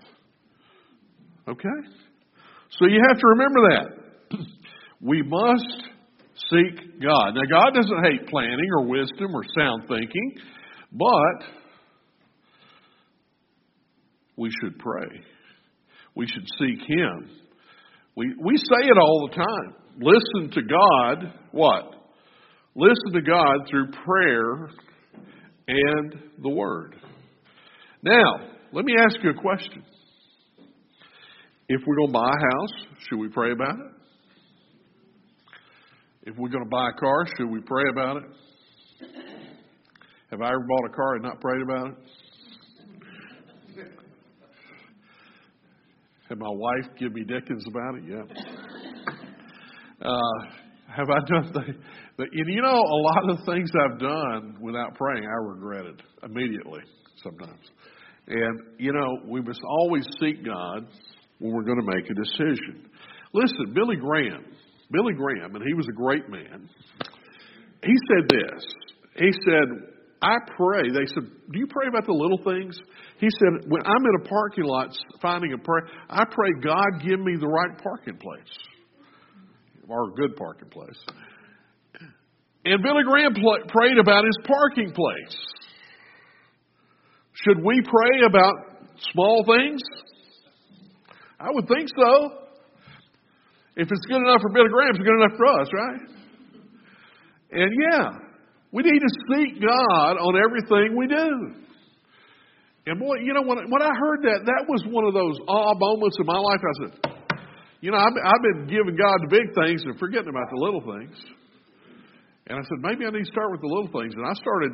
Okay? 1.49 1.79
So 2.79 2.87
you 2.87 3.01
have 3.09 3.19
to 3.19 3.27
remember 3.27 3.61
that. 3.71 4.39
we 5.01 5.23
must 5.23 5.92
seek 6.53 7.01
God. 7.01 7.35
Now, 7.35 7.43
God 7.51 7.75
doesn't 7.75 8.05
hate 8.05 8.29
planning 8.29 8.69
or 8.77 8.87
wisdom 8.87 9.35
or 9.35 9.43
sound 9.57 9.85
thinking, 9.89 10.35
but 10.93 11.47
we 14.37 14.51
should 14.63 14.79
pray. 14.79 15.09
We 16.15 16.27
should 16.27 16.47
seek 16.59 16.81
Him. 16.87 17.31
We, 18.17 18.35
we 18.45 18.57
say 18.57 18.87
it 18.87 18.99
all 18.99 19.29
the 19.29 19.37
time. 19.37 19.75
Listen 19.99 20.51
to 20.53 20.63
God, 20.63 21.35
what? 21.53 21.95
Listen 22.75 23.13
to 23.15 23.23
God 23.23 23.69
through 23.71 23.91
prayer 24.05 24.69
and 25.69 26.15
the 26.43 26.49
Word. 26.49 26.97
Now, 28.03 28.49
let 28.73 28.85
me 28.85 28.95
ask 28.99 29.17
you 29.23 29.31
a 29.31 29.41
question. 29.41 29.85
If 31.69 31.81
we're 31.87 31.97
going 31.97 32.09
to 32.09 32.13
buy 32.13 32.29
a 32.29 32.57
house, 32.57 32.87
should 33.09 33.19
we 33.19 33.29
pray 33.29 33.53
about 33.53 33.75
it? 33.75 34.02
If 36.25 36.37
we're 36.37 36.51
going 36.51 36.65
to 36.65 36.71
buy 36.71 36.91
a 36.91 36.93
car, 36.93 37.27
should 37.37 37.51
we 37.51 37.61
pray 37.61 37.83
about 37.91 38.19
it? 38.19 38.23
Have 40.31 40.41
I 40.41 40.49
ever 40.49 40.67
bought 40.69 40.87
a 40.89 40.95
car 40.95 41.15
and 41.15 41.23
not 41.25 41.41
prayed 41.41 41.63
about 41.63 41.89
it? 41.89 41.95
Had 46.29 46.39
my 46.39 46.49
wife 46.49 46.87
give 46.99 47.13
me 47.13 47.25
dickens 47.25 47.65
about 47.69 47.97
it? 47.97 48.05
Yeah. 48.09 48.23
Uh, 50.01 50.47
have 50.97 51.11
I 51.11 51.19
done 51.27 51.53
the, 51.53 51.75
the, 52.19 52.27
you 52.33 52.63
know, 52.63 52.71
a 52.71 53.01
lot 53.03 53.31
of 53.31 53.45
things 53.45 53.71
I've 53.85 53.99
done 53.99 54.57
without 54.61 54.95
praying, 54.95 55.25
I 55.25 55.49
regret 55.49 55.87
it 55.87 56.03
immediately 56.23 56.81
sometimes. 57.23 57.71
And, 58.29 58.61
you 58.79 58.93
know, 58.93 59.19
we 59.29 59.41
must 59.43 59.61
always 59.81 60.07
seek 60.21 60.45
God 60.45 60.87
when 61.39 61.53
we're 61.53 61.65
going 61.65 61.81
to 61.81 61.97
make 61.97 62.09
a 62.09 62.15
decision. 62.15 62.89
Listen, 63.33 63.75
Billy 63.75 63.97
Graham, 63.97 64.45
Billy 64.93 65.15
Graham, 65.15 65.57
and 65.57 65.65
he 65.67 65.75
was 65.75 65.87
a 65.89 65.93
great 65.93 66.29
man, 66.29 66.69
he 67.83 67.95
said 68.09 68.29
this. 68.29 68.65
He 69.17 69.31
said, 69.45 69.93
I 70.23 70.37
pray. 70.57 70.89
They 70.89 71.07
said, 71.07 71.25
Do 71.51 71.59
you 71.59 71.67
pray 71.67 71.89
about 71.89 72.07
the 72.07 72.13
little 72.13 72.39
things? 72.45 72.79
He 73.19 73.29
said, 73.39 73.69
When 73.69 73.83
I'm 73.85 74.05
in 74.05 74.25
a 74.25 74.29
parking 74.29 74.65
lot 74.65 74.97
finding 75.21 75.53
a 75.53 75.59
prayer, 75.59 75.89
I 76.09 76.25
pray 76.31 76.51
God 76.63 77.03
give 77.03 77.19
me 77.19 77.37
the 77.41 77.49
right 77.49 77.77
parking 77.83 78.17
place 78.17 78.53
or 79.89 80.11
a 80.11 80.13
good 80.15 80.37
parking 80.37 80.71
place. 80.71 80.99
And 82.65 82.83
Billy 82.83 83.03
Graham 83.05 83.35
pl- 83.35 83.67
prayed 83.69 83.99
about 83.99 84.25
his 84.25 84.39
parking 84.47 84.93
place. 84.93 85.37
Should 87.33 87.65
we 87.65 87.83
pray 87.83 88.25
about 88.25 88.55
small 89.13 89.45
things? 89.45 89.81
I 91.41 91.49
would 91.51 91.67
think 91.67 91.89
so. 91.89 92.42
If 93.77 93.89
it's 93.91 94.07
good 94.07 94.21
enough 94.21 94.43
for 94.43 94.51
Billy 94.53 94.69
Graham, 94.69 94.95
it's 94.95 95.05
good 95.05 95.17
enough 95.17 95.37
for 95.37 95.47
us, 95.49 95.69
right? 95.73 96.01
And 97.53 97.71
yeah, 97.73 98.09
we 98.73 98.83
need 98.83 99.01
to 99.01 99.13
seek 99.33 99.61
God 99.61 100.13
on 100.21 100.37
everything 100.37 100.97
we 100.97 101.07
do. 101.07 101.63
And 102.87 102.99
boy, 102.99 103.17
you 103.23 103.33
know, 103.33 103.43
when, 103.43 103.59
when 103.71 103.83
I 103.83 103.93
heard 103.95 104.23
that, 104.25 104.45
that 104.45 104.65
was 104.69 104.83
one 104.89 105.05
of 105.05 105.15
those 105.15 105.39
awe 105.47 105.75
moments 105.79 106.17
in 106.19 106.27
my 106.27 106.37
life. 106.37 106.61
I 106.61 106.75
said, 106.83 106.93
you 107.81 107.91
know, 107.93 107.99
I've, 107.99 108.17
I've 108.25 108.43
been 108.43 108.67
giving 108.67 108.97
God 108.97 109.17
the 109.23 109.31
big 109.31 109.55
things 109.55 109.83
and 109.85 109.99
forgetting 109.99 110.29
about 110.29 110.51
the 110.51 110.61
little 110.61 110.81
things. 110.81 111.17
And 112.49 112.59
I 112.59 112.63
said, 112.63 112.79
maybe 112.81 113.07
I 113.07 113.11
need 113.11 113.25
to 113.25 113.31
start 113.31 113.53
with 113.53 113.61
the 113.61 113.69
little 113.69 113.89
things. 113.89 114.15
And 114.17 114.27
I 114.27 114.35
started, 114.35 114.73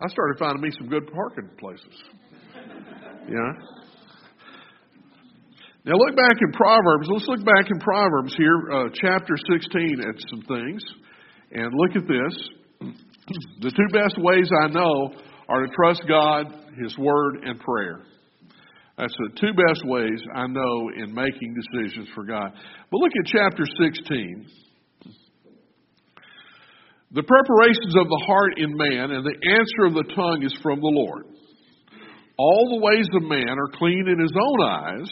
I 0.00 0.08
started 0.08 0.38
finding 0.38 0.62
me 0.62 0.70
some 0.78 0.88
good 0.88 1.06
parking 1.12 1.50
places. 1.58 1.96
Yeah. 3.22 3.52
Now 5.84 5.94
look 5.96 6.14
back 6.14 6.38
in 6.40 6.52
Proverbs. 6.52 7.08
Let's 7.10 7.26
look 7.26 7.44
back 7.44 7.66
in 7.68 7.80
Proverbs 7.80 8.34
here, 8.36 8.70
uh, 8.70 8.88
chapter 8.94 9.34
16, 9.36 10.00
at 10.00 10.14
some 10.30 10.42
things. 10.42 10.82
And 11.50 11.74
look 11.74 11.96
at 11.96 12.08
this. 12.08 12.48
The 13.60 13.70
two 13.70 13.86
best 13.92 14.18
ways 14.18 14.50
I 14.64 14.66
know 14.66 15.14
are 15.48 15.64
to 15.64 15.72
trust 15.72 16.02
God, 16.08 16.52
His 16.82 16.98
Word, 16.98 17.36
and 17.44 17.58
prayer. 17.60 18.00
That's 18.98 19.14
the 19.14 19.40
two 19.40 19.52
best 19.54 19.86
ways 19.86 20.20
I 20.34 20.48
know 20.48 20.90
in 20.96 21.14
making 21.14 21.54
decisions 21.54 22.08
for 22.16 22.24
God. 22.24 22.50
But 22.90 22.98
look 22.98 23.12
at 23.16 23.26
chapter 23.26 23.62
16. 23.64 24.46
The 27.12 27.22
preparations 27.22 27.94
of 27.96 28.08
the 28.08 28.24
heart 28.26 28.58
in 28.58 28.76
man 28.76 29.12
and 29.12 29.24
the 29.24 29.38
answer 29.52 29.86
of 29.86 29.94
the 29.94 30.12
tongue 30.14 30.42
is 30.42 30.54
from 30.62 30.80
the 30.80 30.92
Lord. 30.92 31.26
All 32.36 32.68
the 32.74 32.84
ways 32.84 33.06
of 33.14 33.22
man 33.22 33.56
are 33.56 33.78
clean 33.78 34.08
in 34.08 34.18
his 34.18 34.32
own 34.34 34.66
eyes, 34.66 35.10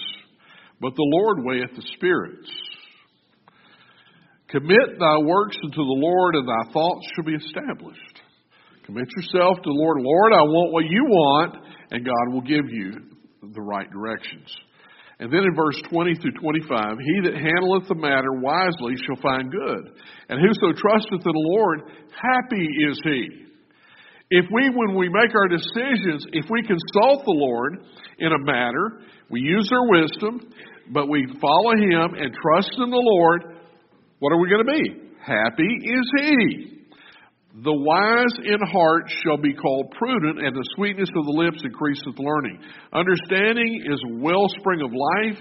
but 0.81 0.95
the 0.95 1.11
Lord 1.21 1.45
weigheth 1.45 1.77
the 1.77 1.83
spirits. 1.95 2.51
Commit 4.49 4.99
thy 4.99 5.19
works 5.19 5.57
unto 5.63 5.77
the 5.77 6.01
Lord, 6.01 6.35
and 6.35 6.49
thy 6.49 6.73
thoughts 6.73 7.07
shall 7.15 7.25
be 7.25 7.35
established. 7.35 8.21
Commit 8.85 9.07
yourself 9.15 9.59
to 9.59 9.69
the 9.71 9.79
Lord. 9.79 10.03
Lord, 10.03 10.33
I 10.33 10.43
want 10.43 10.73
what 10.73 10.85
you 10.91 11.05
want, 11.05 11.55
and 11.93 12.05
God 12.05 12.35
will 12.35 12.43
give 12.43 12.67
you 12.69 12.93
the 13.55 13.63
right 13.63 13.89
directions. 13.91 14.51
And 15.21 15.31
then 15.31 15.45
in 15.45 15.55
verse 15.55 15.77
20 15.93 16.17
through 16.17 16.33
25, 16.41 16.97
he 16.99 17.29
that 17.29 17.37
handleth 17.37 17.87
the 17.87 17.95
matter 17.95 18.33
wisely 18.41 18.97
shall 19.05 19.21
find 19.21 19.53
good. 19.53 19.93
And 20.29 20.41
whoso 20.41 20.73
trusteth 20.73 21.21
in 21.21 21.37
the 21.37 21.49
Lord, 21.55 21.81
happy 22.11 22.67
is 22.89 22.99
he. 23.05 23.47
If 24.31 24.47
we, 24.51 24.71
when 24.71 24.97
we 24.97 25.11
make 25.11 25.35
our 25.35 25.49
decisions, 25.49 26.25
if 26.33 26.47
we 26.49 26.63
consult 26.63 27.25
the 27.27 27.37
Lord 27.37 27.85
in 28.19 28.33
a 28.33 28.45
matter, 28.47 29.03
we 29.29 29.41
use 29.41 29.69
our 29.73 29.91
wisdom, 29.91 30.41
but 30.93 31.09
we 31.09 31.27
follow 31.41 31.73
him 31.73 32.15
and 32.15 32.35
trust 32.35 32.73
in 32.77 32.91
the 32.91 33.03
Lord, 33.03 33.57
what 34.19 34.33
are 34.33 34.41
we 34.41 34.49
going 34.51 34.67
to 34.67 34.73
be? 34.73 35.11
Happy 35.25 35.69
is 35.85 36.11
he. 36.19 36.67
The 37.63 37.75
wise 37.75 38.35
in 38.45 38.61
heart 38.69 39.11
shall 39.25 39.37
be 39.37 39.55
called 39.55 39.93
prudent, 39.99 40.39
and 40.39 40.55
the 40.55 40.69
sweetness 40.77 41.09
of 41.09 41.25
the 41.25 41.33
lips 41.33 41.61
increaseth 41.65 42.19
learning. 42.19 42.61
Understanding 42.93 43.83
is 43.87 44.01
wellspring 44.23 44.83
of 44.83 44.93
life 44.93 45.39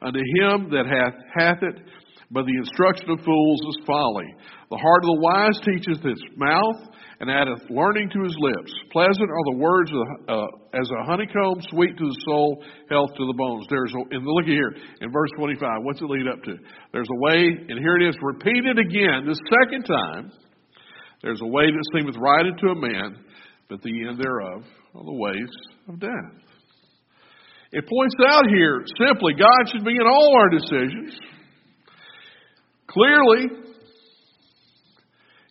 unto 0.00 0.20
him 0.20 0.70
that 0.70 0.86
hath, 0.86 1.14
hath 1.36 1.62
it, 1.62 1.82
but 2.30 2.44
the 2.44 2.58
instruction 2.58 3.10
of 3.10 3.24
fools 3.24 3.60
is 3.70 3.86
folly. 3.86 4.28
The 4.70 4.76
heart 4.76 5.04
of 5.04 5.10
the 5.16 5.20
wise 5.20 5.58
teacheth 5.64 6.04
his 6.04 6.22
mouth, 6.36 6.92
and 7.20 7.30
addeth 7.30 7.66
learning 7.70 8.10
to 8.14 8.22
his 8.22 8.36
lips. 8.38 8.72
Pleasant 8.92 9.26
are 9.26 9.46
the 9.50 9.58
words 9.58 9.90
of, 9.90 10.04
uh, 10.28 10.78
as 10.78 10.86
a 10.86 11.04
honeycomb, 11.04 11.58
sweet 11.70 11.96
to 11.98 12.04
the 12.06 12.20
soul, 12.24 12.62
health 12.90 13.10
to 13.16 13.26
the 13.26 13.34
bones. 13.34 13.66
There's 13.68 13.92
a, 13.92 14.02
and 14.14 14.22
look 14.24 14.46
here 14.46 14.70
in 15.00 15.10
verse 15.10 15.30
25. 15.36 15.82
What's 15.82 16.00
it 16.00 16.06
lead 16.06 16.28
up 16.28 16.42
to? 16.44 16.54
There's 16.92 17.10
a 17.10 17.18
way, 17.18 17.42
and 17.68 17.78
here 17.80 17.96
it 17.96 18.08
is, 18.08 18.14
repeated 18.22 18.78
again, 18.78 19.26
the 19.26 19.38
second 19.50 19.82
time 19.82 20.30
there's 21.22 21.40
a 21.42 21.46
way 21.46 21.66
that 21.66 21.84
seemeth 21.94 22.16
right 22.16 22.46
unto 22.46 22.68
a 22.70 22.78
man, 22.78 23.24
but 23.68 23.82
the 23.82 24.06
end 24.06 24.20
thereof 24.22 24.62
are 24.94 25.04
the 25.04 25.18
ways 25.18 25.50
of 25.88 25.98
death. 25.98 26.34
It 27.72 27.84
points 27.84 28.14
out 28.26 28.46
here 28.48 28.84
simply 28.96 29.34
God 29.34 29.72
should 29.72 29.84
be 29.84 29.96
in 29.96 30.06
all 30.06 30.36
our 30.38 30.48
decisions. 30.48 31.18
Clearly, 32.88 33.68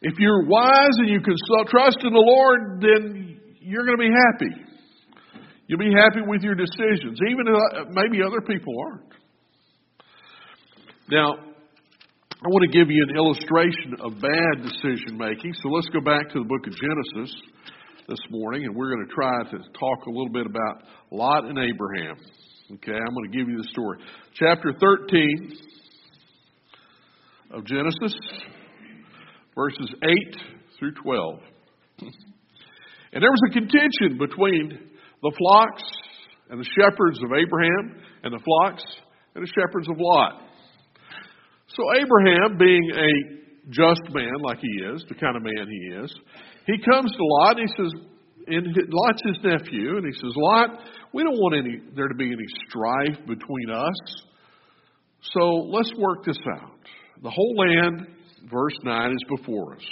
if 0.01 0.13
you're 0.17 0.45
wise 0.47 0.95
and 0.97 1.09
you 1.09 1.21
can 1.21 1.35
trust 1.69 1.97
in 2.03 2.13
the 2.13 2.19
Lord, 2.19 2.81
then 2.81 3.39
you're 3.61 3.85
going 3.85 3.97
to 3.97 4.03
be 4.03 4.13
happy. 4.13 4.67
You'll 5.67 5.79
be 5.79 5.93
happy 5.93 6.21
with 6.25 6.41
your 6.41 6.55
decisions, 6.55 7.19
even 7.29 7.47
if 7.47 7.55
uh, 7.55 7.91
maybe 7.91 8.23
other 8.23 8.41
people 8.41 8.73
aren't. 8.79 9.11
Now, 11.09 11.33
I 11.33 12.47
want 12.47 12.71
to 12.71 12.77
give 12.77 12.89
you 12.89 13.03
an 13.09 13.17
illustration 13.17 13.97
of 13.99 14.21
bad 14.21 14.63
decision 14.63 15.17
making. 15.17 15.53
So 15.61 15.69
let's 15.69 15.89
go 15.89 15.99
back 15.99 16.29
to 16.29 16.39
the 16.39 16.45
book 16.45 16.65
of 16.67 16.73
Genesis 16.73 17.35
this 18.07 18.19
morning, 18.29 18.63
and 18.65 18.75
we're 18.75 18.95
going 18.95 19.05
to 19.05 19.13
try 19.13 19.43
to 19.43 19.57
talk 19.77 20.05
a 20.07 20.09
little 20.09 20.31
bit 20.31 20.45
about 20.45 20.83
Lot 21.11 21.45
and 21.45 21.57
Abraham. 21.59 22.15
Okay, 22.75 22.95
I'm 22.95 23.13
going 23.13 23.31
to 23.31 23.37
give 23.37 23.49
you 23.49 23.57
the 23.57 23.67
story. 23.71 23.99
Chapter 24.35 24.73
13 24.79 25.57
of 27.51 27.65
Genesis, 27.65 28.13
verses 29.55 29.93
8 30.03 30.35
through 30.77 30.93
12. 30.93 31.39
And 33.13 33.23
there 33.23 33.31
was 33.31 33.41
a 33.49 33.53
contention 33.53 34.17
between 34.19 34.79
the 35.21 35.31
flocks 35.37 35.83
and 36.49 36.59
the 36.59 36.69
shepherds 36.77 37.19
of 37.23 37.31
Abraham 37.31 38.01
and 38.23 38.33
the 38.33 38.43
flocks 38.43 38.83
and 39.35 39.43
the 39.43 39.51
shepherds 39.55 39.87
of 39.89 39.95
Lot. 39.97 40.41
So 41.69 41.83
Abraham, 41.95 42.57
being 42.57 42.91
a 42.93 43.71
just 43.71 44.01
man 44.13 44.33
like 44.41 44.59
he 44.59 44.85
is, 44.93 45.03
the 45.09 45.15
kind 45.15 45.35
of 45.35 45.43
man 45.43 45.67
he 45.67 45.95
is, 45.95 46.13
he 46.65 46.77
comes 46.91 47.11
to 47.11 47.23
Lot 47.23 47.59
and 47.59 47.69
he 47.69 47.83
says, 47.83 47.91
and 48.47 48.65
Lot's 48.89 49.21
his 49.25 49.37
nephew, 49.43 49.97
and 49.97 50.05
he 50.05 50.13
says, 50.13 50.31
Lot, 50.35 50.79
we 51.13 51.23
don't 51.23 51.35
want 51.35 51.55
any 51.55 51.81
there 51.95 52.07
to 52.07 52.15
be 52.15 52.27
any 52.27 52.47
strife 52.67 53.27
between 53.27 53.69
us. 53.69 53.95
So 55.33 55.67
let's 55.69 55.91
work 55.97 56.23
this 56.25 56.39
out. 56.55 56.71
The 57.23 57.29
whole 57.29 57.55
land, 57.55 58.07
verse 58.49 58.75
9, 58.83 59.11
is 59.11 59.37
before 59.37 59.75
us. 59.75 59.85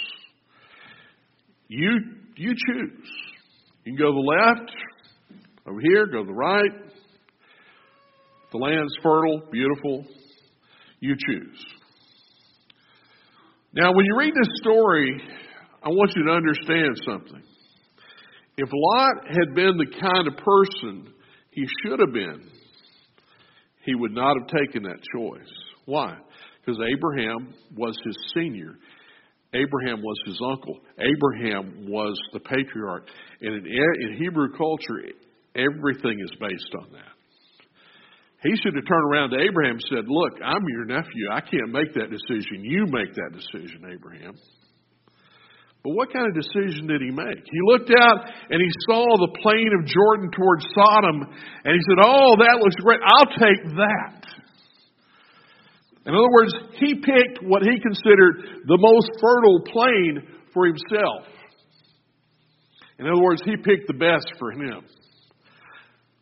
You 1.68 1.98
you 2.36 2.54
choose. 2.54 3.08
You 3.84 3.92
can 3.92 3.96
go 3.96 4.06
to 4.06 4.12
the 4.12 4.18
left, 4.18 4.70
over 5.66 5.80
here, 5.80 6.06
go 6.06 6.20
to 6.20 6.26
the 6.26 6.32
right. 6.32 6.70
The 8.52 8.58
land's 8.58 8.94
fertile, 9.02 9.42
beautiful. 9.50 10.04
You 11.00 11.14
choose. 11.28 11.64
Now, 13.72 13.92
when 13.92 14.06
you 14.06 14.16
read 14.16 14.32
this 14.34 14.48
story, 14.60 15.20
I 15.82 15.88
want 15.88 16.12
you 16.14 16.24
to 16.24 16.32
understand 16.32 16.96
something. 17.04 17.42
If 18.56 18.70
Lot 18.72 19.26
had 19.28 19.54
been 19.54 19.76
the 19.76 20.00
kind 20.00 20.28
of 20.28 20.36
person 20.36 21.12
he 21.50 21.66
should 21.82 22.00
have 22.00 22.12
been, 22.12 22.48
he 23.84 23.94
would 23.94 24.12
not 24.12 24.36
have 24.38 24.48
taken 24.48 24.84
that 24.84 24.98
choice. 25.14 25.52
Why? 25.84 26.14
Because 26.66 26.80
Abraham 26.82 27.54
was 27.76 27.96
his 28.04 28.16
senior. 28.34 28.74
Abraham 29.54 30.02
was 30.02 30.18
his 30.26 30.38
uncle. 30.42 30.80
Abraham 30.98 31.86
was 31.88 32.18
the 32.32 32.40
patriarch. 32.40 33.06
And 33.40 33.64
in, 33.64 34.10
in 34.10 34.16
Hebrew 34.18 34.50
culture, 34.56 35.14
everything 35.54 36.18
is 36.18 36.30
based 36.40 36.74
on 36.82 36.90
that. 36.92 37.14
He 38.42 38.50
should 38.58 38.74
have 38.74 38.84
turned 38.86 39.06
around 39.12 39.30
to 39.30 39.38
Abraham 39.38 39.78
and 39.78 39.86
said, 39.88 40.04
Look, 40.08 40.42
I'm 40.44 40.62
your 40.68 40.84
nephew. 40.84 41.30
I 41.32 41.40
can't 41.40 41.70
make 41.70 41.94
that 41.94 42.10
decision. 42.10 42.62
You 42.62 42.86
make 42.90 43.14
that 43.14 43.30
decision, 43.32 43.86
Abraham. 43.90 44.34
But 45.82 45.94
what 45.94 46.12
kind 46.12 46.26
of 46.26 46.34
decision 46.34 46.90
did 46.90 47.00
he 47.00 47.14
make? 47.14 47.46
He 47.46 47.60
looked 47.62 47.90
out 47.94 48.26
and 48.50 48.58
he 48.60 48.70
saw 48.90 49.06
the 49.22 49.38
plain 49.40 49.70
of 49.78 49.86
Jordan 49.86 50.30
towards 50.34 50.66
Sodom, 50.74 51.22
and 51.62 51.72
he 51.72 51.82
said, 51.86 52.02
Oh, 52.04 52.34
that 52.42 52.58
looks 52.58 52.76
great. 52.82 53.00
I'll 53.06 53.32
take 53.38 53.62
that. 53.78 54.35
In 56.06 56.14
other 56.14 56.30
words, 56.30 56.52
he 56.78 56.94
picked 56.94 57.42
what 57.42 57.62
he 57.62 57.80
considered 57.80 58.62
the 58.66 58.78
most 58.78 59.10
fertile 59.20 59.60
plain 59.66 60.22
for 60.54 60.66
himself. 60.66 61.26
In 62.98 63.06
other 63.06 63.20
words, 63.20 63.42
he 63.44 63.56
picked 63.56 63.88
the 63.88 63.98
best 63.98 64.26
for 64.38 64.52
him. 64.52 64.86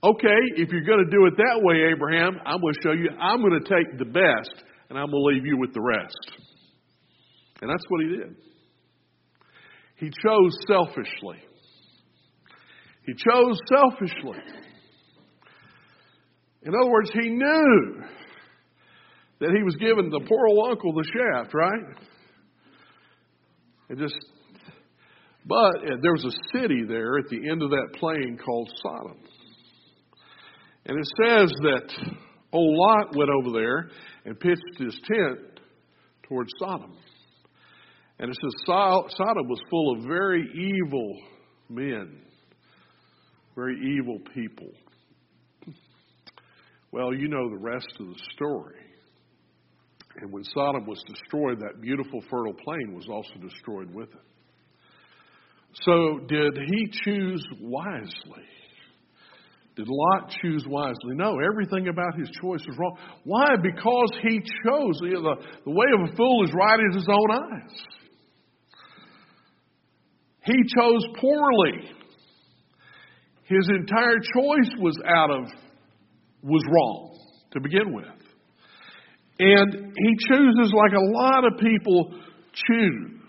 Okay, 0.03 0.40
if 0.57 0.70
you're 0.70 0.85
going 0.85 1.05
to 1.05 1.11
do 1.11 1.27
it 1.27 1.35
that 1.37 1.61
way, 1.62 1.92
Abraham, 1.92 2.38
I'm 2.44 2.61
going 2.61 2.75
to 2.75 2.81
show 2.83 2.92
you, 2.92 3.11
I'm 3.20 3.40
going 3.40 3.61
to 3.62 3.68
take 3.68 3.99
the 3.99 4.05
best 4.05 4.64
and 4.88 4.99
I'm 4.99 5.11
going 5.11 5.23
to 5.23 5.35
leave 5.35 5.47
you 5.47 5.59
with 5.59 5.73
the 5.73 5.81
rest. 5.81 6.42
And 7.62 7.70
that's 7.70 7.85
what 7.88 8.01
he 8.03 8.09
did. 8.16 8.37
He 9.97 10.07
chose 10.07 10.57
selfishly. 10.66 11.38
He 13.07 13.12
chose 13.12 13.59
selfishly. 13.68 14.38
In 16.62 16.75
other 16.75 16.90
words, 16.90 17.11
he 17.12 17.29
knew 17.29 18.03
that 19.44 19.54
he 19.54 19.62
was 19.62 19.76
giving 19.76 20.09
the 20.09 20.24
poor 20.26 20.46
old 20.48 20.70
uncle 20.70 20.94
the 20.94 21.04
shaft, 21.04 21.52
right? 21.52 21.96
It 23.90 23.98
just, 23.98 24.16
but 25.44 25.85
eh, 25.85 25.96
there 26.00 26.12
was 26.12 26.24
a 26.24 26.59
city 26.59 26.83
there 26.88 27.18
at 27.18 27.28
the 27.28 27.50
end 27.50 27.62
of 27.62 27.68
that 27.68 27.88
plain 28.00 28.38
called 28.42 28.70
Sodom. 28.83 29.18
And 30.87 30.98
it 30.98 31.07
says 31.22 31.52
that 31.61 32.14
old 32.52 32.74
Lot 32.74 33.14
went 33.14 33.28
over 33.28 33.50
there 33.52 33.90
and 34.24 34.40
pitched 34.40 34.78
his 34.78 34.98
tent 35.07 35.61
towards 36.22 36.50
Sodom. 36.59 36.96
And 38.18 38.30
it 38.30 38.37
says 38.40 38.52
Sodom 38.66 39.46
was 39.46 39.61
full 39.68 39.98
of 39.98 40.04
very 40.04 40.42
evil 40.54 41.18
men, 41.68 42.22
very 43.54 43.76
evil 43.98 44.20
people. 44.35 44.70
Well, 46.92 47.12
you 47.12 47.28
know 47.28 47.50
the 47.50 47.59
rest 47.59 47.92
of 48.00 48.07
the 48.07 48.18
story. 48.35 48.84
And 50.20 50.33
when 50.33 50.44
Sodom 50.44 50.87
was 50.87 51.03
destroyed, 51.07 51.61
that 51.61 51.81
beautiful 51.81 52.22
fertile 52.31 52.55
plain 52.55 52.94
was 52.94 53.07
also 53.11 53.35
destroyed 53.40 53.92
with 53.92 54.09
it. 54.11 54.27
So, 55.83 56.20
did 56.29 56.57
he 56.57 56.88
choose 57.05 57.44
wisely? 57.61 58.46
Did 59.77 59.88
Lot 59.88 60.33
choose 60.40 60.64
wisely? 60.68 61.14
No, 61.14 61.35
everything 61.40 61.88
about 61.88 62.16
his 62.16 62.31
choice 62.40 62.64
was 62.66 62.77
wrong. 62.79 62.96
Why? 63.24 63.57
Because 63.61 64.11
he 64.22 64.38
chose. 64.38 64.98
The, 65.00 65.35
the 65.64 65.70
way 65.70 65.87
of 65.98 66.12
a 66.12 66.16
fool 66.16 66.44
is 66.44 66.53
right 66.55 66.79
in 66.79 66.92
his 66.92 67.07
own 67.09 67.31
eyes. 67.33 67.77
He 70.44 70.55
chose 70.77 71.05
poorly. 71.20 71.90
His 73.44 73.68
entire 73.68 74.18
choice 74.18 74.70
was 74.79 74.96
out 75.07 75.31
of, 75.31 75.44
was 76.42 76.62
wrong 76.70 77.18
to 77.53 77.61
begin 77.61 77.92
with. 77.92 78.13
And 79.38 79.92
he 79.97 80.12
chooses 80.29 80.73
like 80.73 80.92
a 80.92 81.05
lot 81.05 81.44
of 81.44 81.59
people 81.59 82.14
choose. 82.53 83.20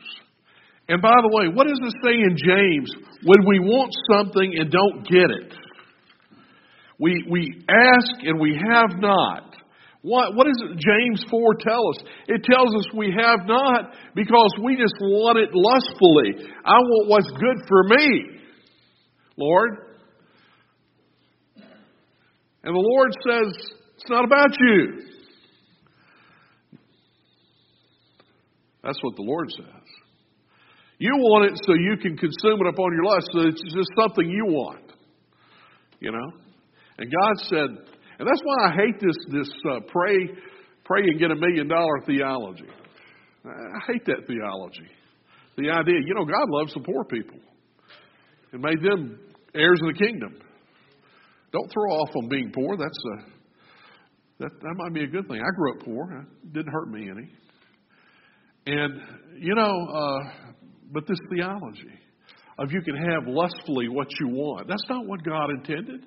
And 0.88 1.02
by 1.02 1.15
the 1.22 1.30
way, 1.34 1.48
what 1.54 1.68
does 1.68 1.80
it 1.82 1.96
say 2.04 2.13
in 2.13 2.38
James 2.38 2.91
when 3.24 3.48
we 3.48 3.60
want 3.60 3.91
something 4.12 4.54
and 4.60 4.72
don't 4.72 5.04
get 5.08 5.32
it? 5.32 5.54
We, 7.00 7.26
we 7.30 7.65
ask 7.68 8.24
and 8.24 8.39
we 8.39 8.54
have 8.72 9.00
not. 9.00 9.56
What, 10.04 10.36
what 10.36 10.46
does 10.46 10.62
James 10.78 11.26
4 11.32 11.56
tell 11.62 11.82
us? 11.89 12.04
It 12.28 12.44
tells 12.44 12.76
us 12.76 12.86
we 12.96 13.08
have 13.08 13.48
not 13.48 13.91
because 14.13 14.54
we 14.63 14.76
just 14.78 14.94
want 15.02 15.39
it 15.39 15.50
lustfully. 15.52 16.48
I 16.63 16.78
want 16.78 17.10
what's 17.10 17.32
good 17.32 17.58
for 17.68 17.84
me, 17.86 18.39
Lord. 19.36 19.72
And 22.63 22.76
the 22.76 22.80
Lord 22.80 23.12
says, 23.28 23.74
it's 23.96 24.10
not 24.10 24.24
about 24.24 24.52
you. 24.60 25.14
That's 28.86 29.00
what 29.02 29.15
the 29.15 29.24
Lord 29.24 29.50
says. 29.50 29.88
You 31.00 31.12
want 31.17 31.52
it 31.52 31.60
so 31.65 31.74
you 31.74 31.98
can 31.98 32.15
consume 32.15 32.62
it 32.62 32.67
upon 32.67 32.93
your 32.93 33.04
life, 33.04 33.24
so 33.34 33.39
it's 33.50 33.63
just 33.74 33.89
something 33.98 34.30
you 34.30 34.45
want. 34.45 34.93
You 36.00 36.12
know? 36.12 36.32
And 37.00 37.12
God 37.12 37.34
said, 37.50 37.67
and 38.19 38.28
that's 38.28 38.41
why 38.43 38.69
I 38.69 38.71
hate 38.76 39.00
this 39.02 39.17
this 39.30 39.52
uh, 39.69 39.80
pray 39.88 40.30
pray 40.86 41.02
and 41.02 41.19
get 41.19 41.32
a 41.32 41.36
million 41.36 41.67
dollar 41.67 42.00
theology. 42.06 42.69
I 43.43 43.91
hate 43.91 44.06
that 44.06 44.28
theology. 44.28 44.88
The 45.58 45.69
idea, 45.69 45.95
you 46.06 46.13
know, 46.15 46.26
God 46.26 46.48
loves 46.50 46.74
the 46.74 46.80
poor 46.80 47.04
people 47.06 47.39
and 48.54 48.62
made 48.62 48.82
them 48.82 49.19
heirs 49.54 49.80
of 49.82 49.93
the 49.93 50.00
kingdom. 50.00 50.38
Don't 51.52 51.71
throw 51.71 51.91
off 51.91 52.10
on 52.15 52.30
being 52.30 52.52
poor. 52.54 52.78
That's 52.78 53.04
a 53.13 53.36
that 54.43 54.52
that 54.62 54.74
might 54.78 54.93
be 54.93 55.04
a 55.04 55.08
good 55.08 55.28
thing. 55.28 55.41
I 55.41 55.56
grew 55.56 55.74
up 55.74 55.86
poor. 55.86 56.26
It 56.43 56.54
didn't 56.54 56.71
hurt 56.71 56.89
me 56.89 57.10
any. 57.10 57.30
And 58.65 59.01
you 59.39 59.56
know, 59.56 59.88
uh, 59.93 60.19
but 60.91 61.08
this 61.08 61.19
theology 61.30 61.99
of 62.58 62.71
you 62.71 62.82
can 62.82 62.95
have 62.95 63.28
lustfully 63.28 63.89
what 63.89 64.08
you 64.19 64.30
want. 64.30 64.67
That's 64.67 64.86
not 64.89 65.06
what 65.06 65.23
God 65.23 65.49
intended. 65.49 66.06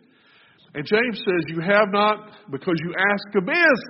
And 0.74 0.84
James 0.84 1.18
says, 1.18 1.44
You 1.48 1.60
have 1.60 1.88
not 1.90 2.30
because 2.50 2.74
you 2.82 2.94
ask 3.12 3.36
amiss, 3.36 3.82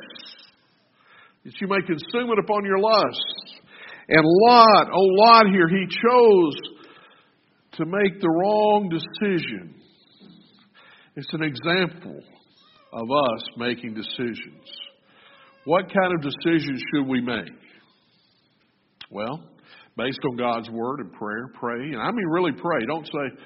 that 1.44 1.54
you 1.60 1.68
may 1.68 1.80
consume 1.86 2.30
it 2.30 2.38
upon 2.38 2.64
your 2.64 2.78
lusts. 2.78 3.60
And 4.08 4.22
Lot, 4.24 4.88
oh 4.92 5.06
Lot 5.18 5.46
here, 5.52 5.68
he 5.68 5.84
chose 5.86 6.56
to 7.72 7.84
make 7.86 8.20
the 8.20 8.28
wrong 8.28 8.88
decision. 8.88 9.74
It's 11.14 11.32
an 11.32 11.42
example 11.42 12.20
of 12.92 13.02
us 13.10 13.42
making 13.56 13.94
decisions. 13.94 14.64
What 15.64 15.92
kind 15.92 16.14
of 16.14 16.22
decisions 16.22 16.82
should 16.92 17.06
we 17.06 17.20
make? 17.20 17.52
Well, 19.10 19.42
based 19.96 20.20
on 20.28 20.36
God's 20.36 20.70
word 20.70 21.00
and 21.00 21.12
prayer, 21.12 21.50
pray. 21.58 21.92
And 21.92 22.00
I 22.00 22.10
mean, 22.10 22.26
really 22.26 22.52
pray. 22.52 22.84
Don't 22.86 23.06
say, 23.06 23.42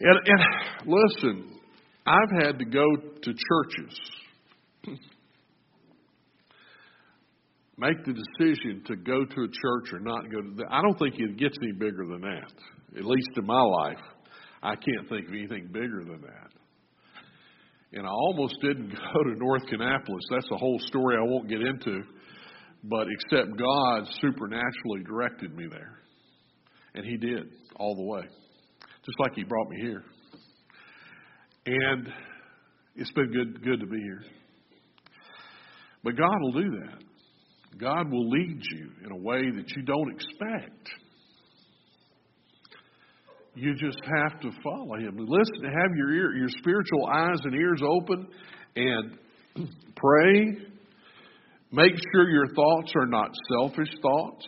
and, 0.00 0.20
and 0.26 0.40
listen, 0.86 1.60
I've 2.06 2.44
had 2.44 2.58
to 2.58 2.64
go 2.64 2.84
to 2.96 3.32
churches, 3.32 4.00
make 7.78 8.04
the 8.04 8.12
decision 8.12 8.82
to 8.86 8.96
go 8.96 9.24
to 9.24 9.42
a 9.42 9.48
church 9.48 9.92
or 9.92 10.00
not 10.00 10.30
go 10.30 10.40
to. 10.40 10.54
The, 10.56 10.64
I 10.70 10.82
don't 10.82 10.98
think 10.98 11.14
it 11.18 11.38
gets 11.38 11.56
any 11.62 11.72
bigger 11.72 12.06
than 12.06 12.20
that. 12.22 12.52
At 12.98 13.04
least 13.04 13.30
in 13.36 13.46
my 13.46 13.62
life, 13.62 14.02
I 14.62 14.74
can't 14.76 15.08
think 15.08 15.28
of 15.28 15.34
anything 15.34 15.68
bigger 15.72 16.04
than 16.04 16.20
that. 16.22 16.50
And 17.92 18.06
I 18.06 18.10
almost 18.10 18.56
didn't 18.60 18.88
go 19.14 19.22
to 19.22 19.38
North 19.38 19.62
Kannapolis. 19.66 20.24
That's 20.30 20.50
a 20.50 20.56
whole 20.56 20.78
story 20.86 21.16
I 21.16 21.24
won't 21.24 21.48
get 21.48 21.60
into. 21.60 22.02
But 22.86 23.06
except 23.10 23.56
God 23.56 24.06
supernaturally 24.20 25.02
directed 25.06 25.56
me 25.56 25.66
there. 25.70 25.98
And 26.94 27.04
He 27.04 27.16
did 27.16 27.44
all 27.76 27.96
the 27.96 28.02
way. 28.02 28.22
Just 28.80 29.18
like 29.20 29.32
He 29.34 29.42
brought 29.42 29.68
me 29.70 29.80
here. 29.80 30.02
And 31.66 32.08
it's 32.94 33.10
been 33.12 33.32
good, 33.32 33.64
good 33.64 33.80
to 33.80 33.86
be 33.86 33.98
here. 33.98 34.22
But 36.02 36.16
God 36.16 36.36
will 36.40 36.52
do 36.52 36.70
that. 36.70 37.78
God 37.80 38.10
will 38.12 38.28
lead 38.28 38.60
you 38.70 38.90
in 39.04 39.12
a 39.12 39.16
way 39.16 39.50
that 39.50 39.70
you 39.74 39.82
don't 39.82 40.12
expect. 40.12 40.90
You 43.54 43.74
just 43.74 43.98
have 44.04 44.40
to 44.40 44.50
follow 44.62 44.96
Him. 44.98 45.16
Listen, 45.16 45.64
have 45.64 45.96
your 45.96 46.12
ear, 46.12 46.36
your 46.36 46.48
spiritual 46.48 47.06
eyes 47.06 47.38
and 47.44 47.54
ears 47.54 47.80
open, 47.82 48.26
and 48.76 49.18
pray. 49.96 50.73
Make 51.74 51.98
sure 52.14 52.30
your 52.30 52.46
thoughts 52.54 52.92
are 52.94 53.06
not 53.06 53.34
selfish 53.50 53.90
thoughts. 54.00 54.46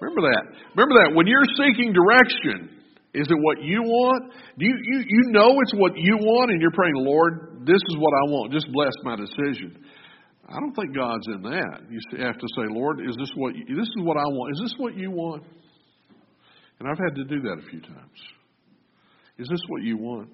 Remember 0.00 0.26
that. 0.26 0.42
Remember 0.74 0.94
that 1.06 1.14
when 1.14 1.28
you're 1.28 1.46
seeking 1.54 1.94
direction, 1.94 2.82
is 3.14 3.26
it 3.30 3.38
what 3.38 3.62
you 3.62 3.82
want? 3.82 4.32
Do 4.58 4.66
you, 4.66 4.74
you, 4.74 4.98
you 5.06 5.22
know 5.30 5.54
it's 5.62 5.74
what 5.74 5.92
you 5.94 6.18
want 6.18 6.50
and 6.50 6.60
you're 6.60 6.74
praying, 6.74 6.98
Lord, 6.98 7.62
this 7.62 7.78
is 7.78 7.96
what 7.96 8.10
I 8.10 8.24
want. 8.26 8.52
Just 8.52 8.66
bless 8.72 8.92
my 9.04 9.14
decision. 9.14 9.78
I 10.50 10.58
don't 10.58 10.74
think 10.74 10.96
God's 10.96 11.26
in 11.28 11.42
that. 11.42 11.86
You 11.90 12.26
have 12.26 12.38
to 12.38 12.48
say, 12.56 12.66
Lord, 12.70 12.98
is 12.98 13.14
this 13.16 13.30
what 13.36 13.54
this 13.54 13.86
is 13.86 14.02
what 14.02 14.16
I 14.16 14.26
want? 14.26 14.58
Is 14.58 14.60
this 14.70 14.74
what 14.78 14.96
you 14.96 15.12
want? 15.12 15.44
And 16.80 16.88
I've 16.88 16.98
had 16.98 17.14
to 17.16 17.24
do 17.24 17.40
that 17.42 17.62
a 17.62 17.70
few 17.70 17.80
times. 17.80 18.18
Is 19.38 19.46
this 19.48 19.60
what 19.68 19.82
you 19.82 19.96
want? 19.96 20.30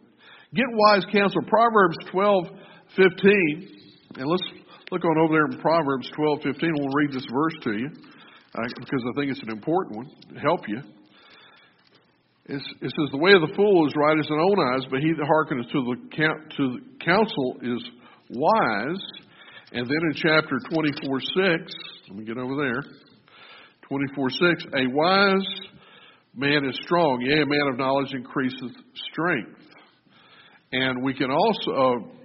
Get 0.55 0.67
wise 0.73 1.05
counsel. 1.13 1.43
Proverbs 1.49 1.97
12, 2.13 2.45
15. 2.97 3.69
And 4.17 4.27
let's 4.31 4.64
look 4.91 5.05
on 5.05 5.19
over 5.19 5.33
there 5.33 5.47
in 5.47 5.59
Proverbs 5.61 6.11
12, 6.15 6.43
15. 6.43 6.73
We'll 6.79 6.89
read 6.93 7.13
this 7.13 7.27
verse 7.33 7.55
to 7.65 7.73
you 7.73 7.89
uh, 7.89 8.69
because 8.79 9.03
I 9.09 9.13
think 9.19 9.31
it's 9.31 9.43
an 9.43 9.51
important 9.51 9.97
one 9.97 10.11
to 10.35 10.41
help 10.41 10.69
you. 10.69 10.81
It's, 12.47 12.65
it 12.83 12.93
says, 12.93 13.09
The 13.11 13.19
way 13.19 13.33
of 13.33 13.41
the 13.41 13.55
fool 13.57 13.87
is 13.87 13.95
right 13.97 14.19
as 14.19 14.27
his 14.27 14.37
own 14.37 14.59
eyes, 14.61 14.85
but 14.91 15.01
he 15.01 15.13
that 15.17 15.27
hearkeneth 15.27 15.71
to 15.73 15.81
the, 15.81 15.97
to 16.57 16.63
the 16.77 16.81
counsel 17.05 17.57
is 17.63 17.83
wise. 18.31 19.03
And 19.73 19.87
then 19.87 19.97
in 19.97 20.15
chapter 20.15 20.61
24, 20.71 21.21
6, 21.21 21.75
let 22.09 22.19
me 22.19 22.25
get 22.25 22.37
over 22.37 22.55
there. 22.55 22.83
24, 23.89 24.31
6, 24.31 24.65
a 24.75 24.87
wise 24.93 25.49
man 26.37 26.65
is 26.65 26.79
strong, 26.85 27.21
yea, 27.21 27.43
a 27.43 27.47
man 27.47 27.69
of 27.73 27.79
knowledge 27.79 28.13
increaseth 28.13 28.73
strength. 29.11 29.61
And 30.73 31.03
we 31.03 31.15
can 31.15 31.31
also 31.31 31.71
uh, 31.71 32.24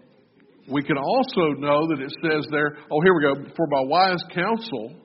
we 0.70 0.84
can 0.84 0.98
also 0.98 1.54
know 1.58 1.88
that 1.88 2.00
it 2.00 2.14
says 2.24 2.46
there, 2.52 2.78
oh 2.92 3.02
here 3.02 3.14
we 3.14 3.22
go, 3.22 3.52
for 3.56 3.68
by 3.68 3.82
wise 3.82 4.24
counsel 4.34 4.96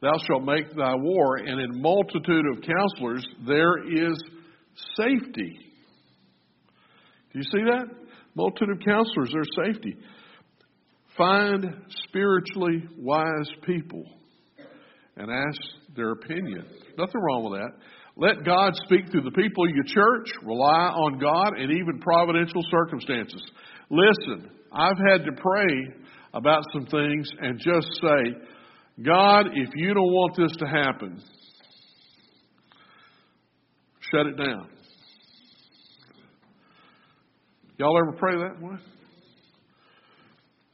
thou 0.00 0.12
shalt 0.26 0.44
make 0.44 0.74
thy 0.74 0.94
war, 0.94 1.36
and 1.36 1.60
in 1.60 1.80
multitude 1.80 2.44
of 2.52 2.62
counselors 2.62 3.26
there 3.46 3.86
is 3.86 4.18
safety. 4.96 5.58
Do 7.32 7.38
you 7.38 7.44
see 7.44 7.64
that? 7.64 7.86
Multitude 8.34 8.70
of 8.70 8.84
counselors, 8.84 9.30
there's 9.32 9.72
safety. 9.72 9.96
Find 11.16 11.66
spiritually 12.08 12.84
wise 12.96 13.50
people 13.66 14.04
and 15.16 15.30
ask 15.30 15.60
their 15.94 16.12
opinion. 16.12 16.64
Nothing 16.96 17.20
wrong 17.20 17.50
with 17.50 17.60
that. 17.60 17.72
Let 18.16 18.44
God 18.44 18.74
speak 18.84 19.10
through 19.10 19.22
the 19.22 19.30
people 19.30 19.64
of 19.64 19.74
your 19.74 19.84
church. 19.84 20.28
Rely 20.42 20.88
on 20.88 21.18
God 21.18 21.58
and 21.58 21.70
even 21.70 22.00
providential 22.00 22.62
circumstances. 22.70 23.42
Listen, 23.90 24.50
I've 24.72 24.98
had 24.98 25.24
to 25.24 25.32
pray 25.32 25.94
about 26.32 26.62
some 26.72 26.86
things 26.86 27.28
and 27.40 27.58
just 27.58 27.88
say, 28.00 29.04
God, 29.04 29.46
if 29.54 29.70
you 29.74 29.94
don't 29.94 30.12
want 30.12 30.36
this 30.36 30.56
to 30.58 30.66
happen, 30.66 31.20
shut 34.12 34.26
it 34.26 34.36
down. 34.36 34.68
Y'all 37.78 37.98
ever 37.98 38.16
pray 38.18 38.36
that 38.36 38.60
way? 38.60 38.76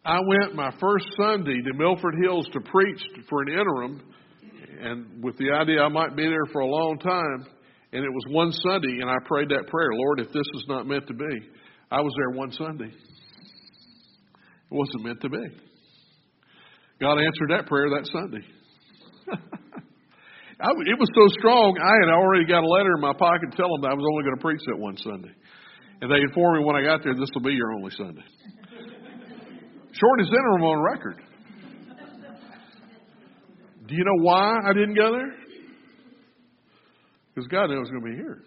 I 0.04 0.20
went 0.26 0.54
my 0.54 0.70
first 0.80 1.06
Sunday 1.16 1.62
to 1.62 1.74
Milford 1.74 2.14
Hills 2.22 2.48
to 2.52 2.60
preach 2.60 3.00
for 3.28 3.42
an 3.42 3.48
interim, 3.48 4.02
and 4.80 5.22
with 5.22 5.36
the 5.38 5.52
idea 5.52 5.82
I 5.82 5.88
might 5.88 6.16
be 6.16 6.24
there 6.24 6.46
for 6.52 6.60
a 6.60 6.66
long 6.66 6.98
time. 6.98 7.46
And 7.92 8.04
it 8.04 8.10
was 8.10 8.24
one 8.30 8.52
Sunday, 8.52 9.00
and 9.00 9.08
I 9.08 9.16
prayed 9.24 9.48
that 9.48 9.68
prayer 9.68 9.90
Lord, 9.92 10.20
if 10.20 10.28
this 10.28 10.46
is 10.54 10.64
not 10.68 10.86
meant 10.86 11.06
to 11.06 11.14
be, 11.14 11.48
I 11.90 12.00
was 12.00 12.12
there 12.18 12.38
one 12.38 12.52
Sunday. 12.52 12.92
It 14.70 14.74
wasn't 14.74 15.04
meant 15.04 15.20
to 15.22 15.28
be. 15.28 15.44
God 17.00 17.18
answered 17.18 17.50
that 17.50 17.66
prayer 17.66 17.90
that 17.90 18.08
Sunday. 18.10 18.44
I, 20.60 20.68
it 20.72 20.98
was 20.98 21.10
so 21.12 21.28
strong, 21.38 21.76
I 21.76 21.94
had 22.00 22.10
already 22.10 22.46
got 22.46 22.64
a 22.64 22.66
letter 22.66 22.96
in 22.96 23.02
my 23.02 23.12
pocket 23.12 23.52
telling 23.56 23.72
them 23.76 23.82
that 23.82 23.92
I 23.92 23.94
was 23.94 24.06
only 24.08 24.24
going 24.24 24.36
to 24.36 24.42
preach 24.42 24.60
that 24.66 24.78
one 24.78 24.96
Sunday. 24.96 25.34
And 26.00 26.10
they 26.10 26.16
informed 26.16 26.60
me 26.60 26.64
when 26.64 26.76
I 26.76 26.82
got 26.82 27.04
there, 27.04 27.14
this 27.14 27.28
will 27.34 27.44
be 27.44 27.52
your 27.52 27.72
only 27.72 27.92
Sunday. 27.92 28.24
Shortest 29.92 30.32
interim 30.32 30.64
on 30.64 30.82
record. 30.82 31.20
Do 33.86 33.94
you 33.94 34.04
know 34.04 34.18
why 34.24 34.58
I 34.64 34.72
didn't 34.72 34.94
go 34.94 35.12
there? 35.12 35.32
Because 37.34 37.46
God 37.48 37.68
knew 37.68 37.76
I 37.76 37.80
was 37.80 37.90
going 37.90 38.02
to 38.02 38.10
be 38.10 38.16
here. 38.16 38.42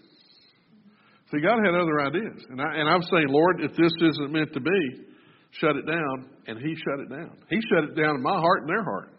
See, 1.31 1.41
God 1.41 1.59
had 1.63 1.75
other 1.75 2.01
ideas. 2.01 2.43
And, 2.49 2.59
I, 2.59 2.81
and 2.81 2.89
I'm 2.89 3.03
saying, 3.03 3.27
Lord, 3.29 3.61
if 3.61 3.71
this 3.77 3.93
isn't 4.01 4.31
meant 4.33 4.51
to 4.53 4.59
be, 4.59 5.08
shut 5.51 5.75
it 5.75 5.85
down. 5.85 6.29
And 6.47 6.59
He 6.59 6.75
shut 6.75 6.99
it 6.99 7.09
down. 7.09 7.37
He 7.49 7.59
shut 7.69 7.89
it 7.89 7.95
down 7.95 8.15
in 8.15 8.21
my 8.21 8.37
heart 8.39 8.61
and 8.61 8.69
their 8.69 8.83
heart. 8.83 9.13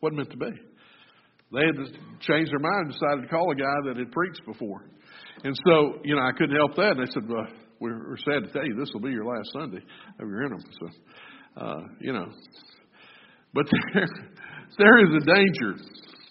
Wasn't 0.00 0.16
meant 0.16 0.30
to 0.30 0.36
be. 0.36 0.50
They 1.52 1.64
had 1.64 1.76
to 1.76 1.86
change 2.20 2.50
their 2.50 2.58
mind 2.58 2.90
and 2.90 2.92
decided 2.92 3.22
to 3.22 3.28
call 3.28 3.50
a 3.50 3.54
guy 3.54 3.76
that 3.86 3.96
had 3.96 4.10
preached 4.10 4.42
before. 4.44 4.90
And 5.44 5.54
so, 5.66 6.00
you 6.02 6.16
know, 6.16 6.22
I 6.22 6.32
couldn't 6.32 6.56
help 6.56 6.74
that. 6.76 6.96
And 6.96 7.06
they 7.06 7.12
said, 7.12 7.28
well, 7.28 7.46
we're, 7.80 8.16
sad 8.18 8.44
to 8.44 8.52
tell 8.52 8.66
you 8.66 8.74
this 8.74 8.90
will 8.92 9.00
be 9.00 9.10
your 9.10 9.24
last 9.24 9.48
Sunday 9.52 9.84
of 10.20 10.28
your 10.28 10.44
interim. 10.44 10.64
So, 10.80 11.62
uh, 11.62 11.82
you 12.00 12.12
know. 12.12 12.26
But 13.54 13.66
there, 13.94 14.08
there 14.78 14.98
is 15.06 15.22
a 15.22 15.26
danger. 15.26 15.70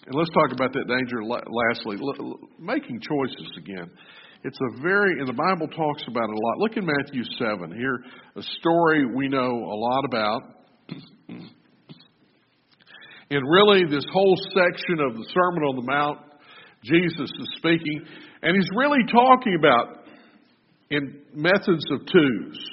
And 0.06 0.14
let's 0.14 0.30
talk 0.30 0.52
about 0.52 0.72
that 0.72 0.86
danger 0.86 1.24
lastly. 1.24 1.96
L- 2.00 2.38
Making 2.58 3.00
choices 3.00 3.50
again. 3.58 3.90
It's 4.46 4.60
a 4.60 4.80
very, 4.80 5.18
and 5.18 5.26
the 5.26 5.32
Bible 5.32 5.66
talks 5.66 6.04
about 6.06 6.30
it 6.30 6.36
a 6.36 6.40
lot. 6.40 6.58
Look 6.58 6.76
in 6.76 6.86
Matthew 6.86 7.24
7. 7.36 7.76
Here, 7.76 7.98
a 8.36 8.42
story 8.60 9.04
we 9.04 9.26
know 9.26 9.42
a 9.42 9.74
lot 9.74 10.04
about. 10.04 10.42
And 13.28 13.42
really, 13.50 13.82
this 13.90 14.04
whole 14.12 14.36
section 14.54 15.00
of 15.00 15.16
the 15.16 15.26
Sermon 15.34 15.64
on 15.64 15.74
the 15.74 15.82
Mount, 15.82 16.20
Jesus 16.84 17.28
is 17.28 17.48
speaking, 17.56 18.06
and 18.42 18.54
he's 18.54 18.70
really 18.76 19.02
talking 19.10 19.56
about 19.58 20.06
in 20.90 21.22
methods 21.34 21.84
of 21.90 22.06
twos. 22.06 22.68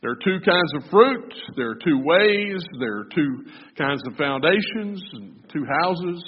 There 0.00 0.12
are 0.12 0.18
two 0.24 0.38
kinds 0.42 0.72
of 0.76 0.90
fruit, 0.90 1.34
there 1.58 1.68
are 1.68 1.78
two 1.84 2.00
ways, 2.02 2.64
there 2.80 2.96
are 3.00 3.08
two 3.14 3.44
kinds 3.76 4.00
of 4.06 4.16
foundations, 4.16 5.02
and 5.12 5.38
two 5.52 5.66
houses. 5.82 6.24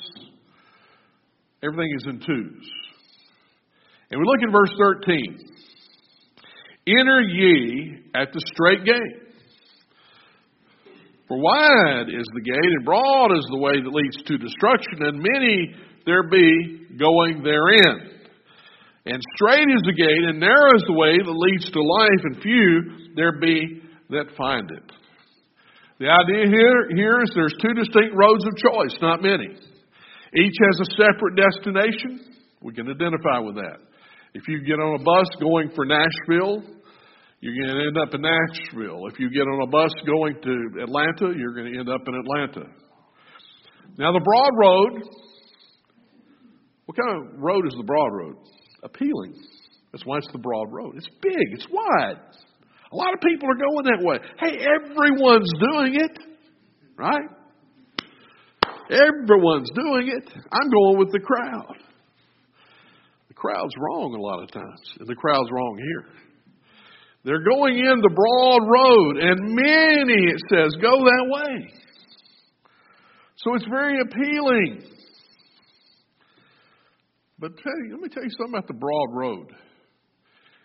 Everything 1.62 1.96
is 1.96 2.06
in 2.08 2.20
twos. 2.20 2.70
And 4.10 4.20
we 4.20 4.26
look 4.26 4.42
at 4.42 4.52
verse 4.52 4.72
13. 4.78 5.48
Enter 6.88 7.20
ye 7.20 7.98
at 8.14 8.32
the 8.32 8.40
straight 8.54 8.84
gate. 8.84 9.28
For 11.28 11.36
wide 11.36 12.08
is 12.08 12.24
the 12.32 12.40
gate, 12.40 12.72
and 12.72 12.84
broad 12.86 13.36
is 13.36 13.44
the 13.50 13.58
way 13.58 13.76
that 13.76 13.92
leads 13.92 14.16
to 14.16 14.38
destruction, 14.38 15.04
and 15.04 15.20
many 15.20 15.74
there 16.06 16.22
be 16.22 16.96
going 16.98 17.42
therein. 17.42 18.16
And 19.04 19.20
straight 19.36 19.68
is 19.68 19.82
the 19.84 19.92
gate, 19.92 20.24
and 20.24 20.40
narrow 20.40 20.74
is 20.74 20.84
the 20.86 20.96
way 20.96 21.18
that 21.18 21.30
leads 21.30 21.70
to 21.70 21.82
life, 21.82 22.22
and 22.24 22.42
few 22.42 23.12
there 23.14 23.38
be 23.38 23.82
that 24.08 24.32
find 24.38 24.70
it. 24.70 24.92
The 26.00 26.08
idea 26.08 26.46
here, 26.48 26.88
here 26.96 27.20
is 27.22 27.30
there's 27.34 27.56
two 27.60 27.74
distinct 27.74 28.16
roads 28.16 28.46
of 28.46 28.56
choice, 28.56 28.96
not 29.02 29.20
many. 29.20 29.48
Each 30.34 30.56
has 30.64 30.80
a 30.80 30.92
separate 30.96 31.36
destination, 31.36 32.24
We 32.62 32.72
can 32.72 32.88
identify 32.88 33.40
with 33.40 33.56
that. 33.56 33.87
If 34.38 34.46
you 34.46 34.62
get 34.62 34.78
on 34.78 35.00
a 35.00 35.02
bus 35.02 35.26
going 35.40 35.68
for 35.74 35.84
Nashville, 35.84 36.62
you're 37.40 37.54
going 37.58 37.74
to 37.74 37.86
end 37.90 37.98
up 37.98 38.14
in 38.14 38.22
Nashville. 38.22 39.08
If 39.10 39.18
you 39.18 39.30
get 39.30 39.42
on 39.42 39.66
a 39.66 39.66
bus 39.66 39.90
going 40.06 40.34
to 40.40 40.82
Atlanta, 40.84 41.34
you're 41.36 41.54
going 41.54 41.72
to 41.72 41.78
end 41.80 41.88
up 41.88 42.02
in 42.06 42.14
Atlanta. 42.14 42.70
Now, 43.98 44.12
the 44.12 44.22
broad 44.22 44.52
road, 44.54 45.02
what 46.86 46.96
kind 46.96 47.18
of 47.18 47.40
road 47.42 47.66
is 47.66 47.74
the 47.76 47.82
broad 47.82 48.10
road? 48.12 48.36
Appealing. 48.84 49.34
That's 49.90 50.06
why 50.06 50.18
it's 50.18 50.30
the 50.30 50.38
broad 50.38 50.70
road. 50.70 50.94
It's 50.96 51.08
big, 51.20 51.46
it's 51.50 51.66
wide. 51.68 52.22
A 52.92 52.96
lot 52.96 53.12
of 53.12 53.20
people 53.20 53.48
are 53.50 53.58
going 53.58 53.86
that 53.86 54.04
way. 54.06 54.18
Hey, 54.38 54.54
everyone's 54.62 55.50
doing 55.72 55.96
it, 55.96 56.16
right? 56.96 57.26
Everyone's 58.88 59.70
doing 59.74 60.14
it. 60.14 60.32
I'm 60.52 60.70
going 60.70 60.98
with 60.98 61.10
the 61.10 61.18
crowd. 61.18 61.87
Crowd's 63.38 63.74
wrong 63.78 64.14
a 64.14 64.20
lot 64.20 64.42
of 64.42 64.50
times, 64.50 64.82
and 64.98 65.08
the 65.08 65.14
crowd's 65.14 65.50
wrong 65.52 65.78
here. 65.78 66.04
They're 67.24 67.44
going 67.44 67.78
in 67.78 68.00
the 68.00 68.10
broad 68.10 68.62
road, 68.66 69.16
and 69.22 69.54
many, 69.54 70.32
it 70.32 70.40
says, 70.50 70.74
go 70.82 70.98
that 70.98 71.26
way. 71.28 71.70
So 73.36 73.54
it's 73.54 73.66
very 73.70 74.00
appealing. 74.00 74.82
But 77.38 77.52
you, 77.64 77.92
let 77.92 78.00
me 78.00 78.08
tell 78.08 78.24
you 78.24 78.30
something 78.30 78.54
about 78.54 78.66
the 78.66 78.74
broad 78.74 79.10
road. 79.12 79.46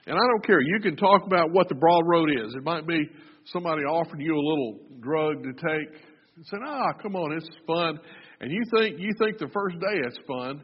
And 0.08 0.16
I 0.16 0.28
don't 0.32 0.46
care. 0.46 0.60
You 0.60 0.80
can 0.82 0.96
talk 0.96 1.26
about 1.26 1.52
what 1.52 1.70
the 1.70 1.76
broad 1.76 2.04
road 2.06 2.30
is. 2.32 2.56
It 2.56 2.64
might 2.64 2.88
be 2.88 3.08
somebody 3.46 3.84
offering 3.84 4.22
you 4.22 4.34
a 4.34 4.42
little 4.42 4.80
drug 5.00 5.44
to 5.44 5.54
take 5.54 5.94
and 6.36 6.46
saying, 6.46 6.64
"Ah, 6.66 6.94
come 7.02 7.16
on, 7.16 7.32
it's 7.38 7.48
fun." 7.68 8.00
And 8.42 8.52
you 8.52 8.62
think 8.76 9.00
you 9.00 9.14
think 9.20 9.38
the 9.38 9.50
first 9.54 9.80
day 9.80 10.00
it's 10.06 10.18
fun, 10.28 10.62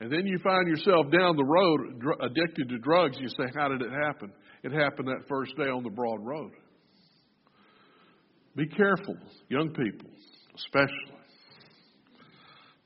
and 0.00 0.10
then 0.10 0.26
you 0.26 0.38
find 0.42 0.66
yourself 0.66 1.06
down 1.10 1.36
the 1.36 1.44
road 1.44 2.00
dr- 2.00 2.20
addicted 2.20 2.68
to 2.68 2.78
drugs. 2.78 3.18
You 3.20 3.28
say, 3.28 3.44
"How 3.54 3.68
did 3.68 3.82
it 3.82 3.90
happen?" 3.90 4.32
It 4.62 4.72
happened 4.72 5.08
that 5.08 5.26
first 5.28 5.56
day 5.56 5.68
on 5.68 5.82
the 5.82 5.90
broad 5.90 6.24
road. 6.24 6.52
Be 8.56 8.66
careful, 8.66 9.16
young 9.48 9.70
people, 9.72 10.10
especially. 10.54 11.16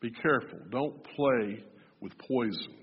Be 0.01 0.11
careful. 0.11 0.59
Don't 0.71 1.03
play 1.17 1.65
with 2.01 2.13
poison. 2.19 2.75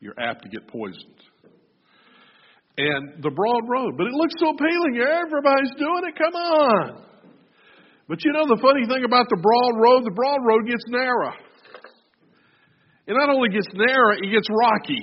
You're 0.00 0.18
apt 0.18 0.42
to 0.42 0.48
get 0.48 0.68
poisoned 0.68 1.22
and 2.78 3.22
the 3.22 3.30
broad 3.30 3.64
road. 3.68 3.96
But 3.96 4.06
it 4.06 4.12
looks 4.12 4.34
so 4.38 4.52
appealing. 4.52 5.00
Everybody's 5.00 5.74
doing 5.80 6.02
it. 6.04 6.14
Come 6.16 6.36
on. 6.36 7.02
But 8.08 8.22
you 8.24 8.32
know 8.32 8.46
the 8.46 8.60
funny 8.62 8.86
thing 8.86 9.04
about 9.04 9.26
the 9.28 9.40
broad 9.40 9.74
road, 9.80 10.04
the 10.04 10.14
broad 10.14 10.40
road 10.44 10.66
gets 10.68 10.84
narrow. 10.88 11.32
It 13.06 13.14
not 13.14 13.30
only 13.30 13.50
gets 13.50 13.68
narrow, 13.74 14.16
it 14.16 14.30
gets 14.30 14.48
rocky. 14.50 15.00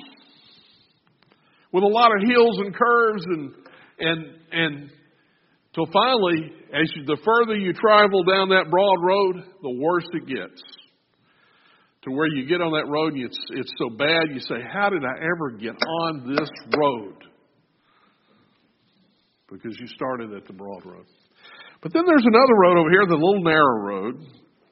With 1.71 1.83
a 1.83 1.87
lot 1.87 2.11
of 2.15 2.27
hills 2.27 2.59
and 2.59 2.75
curves 2.75 3.25
and 3.25 3.53
and 3.99 4.25
and 4.51 4.89
till 5.73 5.87
finally, 5.91 6.51
as 6.73 6.91
you, 6.95 7.05
the 7.05 7.17
further 7.23 7.55
you 7.57 7.73
travel 7.73 8.23
down 8.23 8.49
that 8.49 8.69
broad 8.69 8.97
road, 9.01 9.45
the 9.61 9.79
worse 9.79 10.07
it 10.13 10.27
gets. 10.27 10.61
To 12.03 12.11
where 12.11 12.27
you 12.27 12.45
get 12.45 12.59
on 12.59 12.73
that 12.73 12.91
road 12.91 13.13
and 13.13 13.23
it's 13.23 13.39
it's 13.51 13.71
so 13.77 13.89
bad 13.89 14.29
you 14.29 14.39
say, 14.39 14.61
How 14.71 14.89
did 14.89 15.03
I 15.03 15.15
ever 15.23 15.57
get 15.57 15.75
on 16.01 16.35
this 16.35 16.49
road? 16.77 17.23
because 19.53 19.77
you 19.79 19.87
started 19.87 20.33
at 20.33 20.45
the 20.47 20.53
broad 20.53 20.85
road. 20.85 21.05
But 21.81 21.93
then 21.93 22.03
there's 22.05 22.25
another 22.25 22.55
road 22.57 22.79
over 22.79 22.89
here, 22.89 23.05
the 23.07 23.15
little 23.15 23.43
narrow 23.43 23.79
road. 23.81 24.15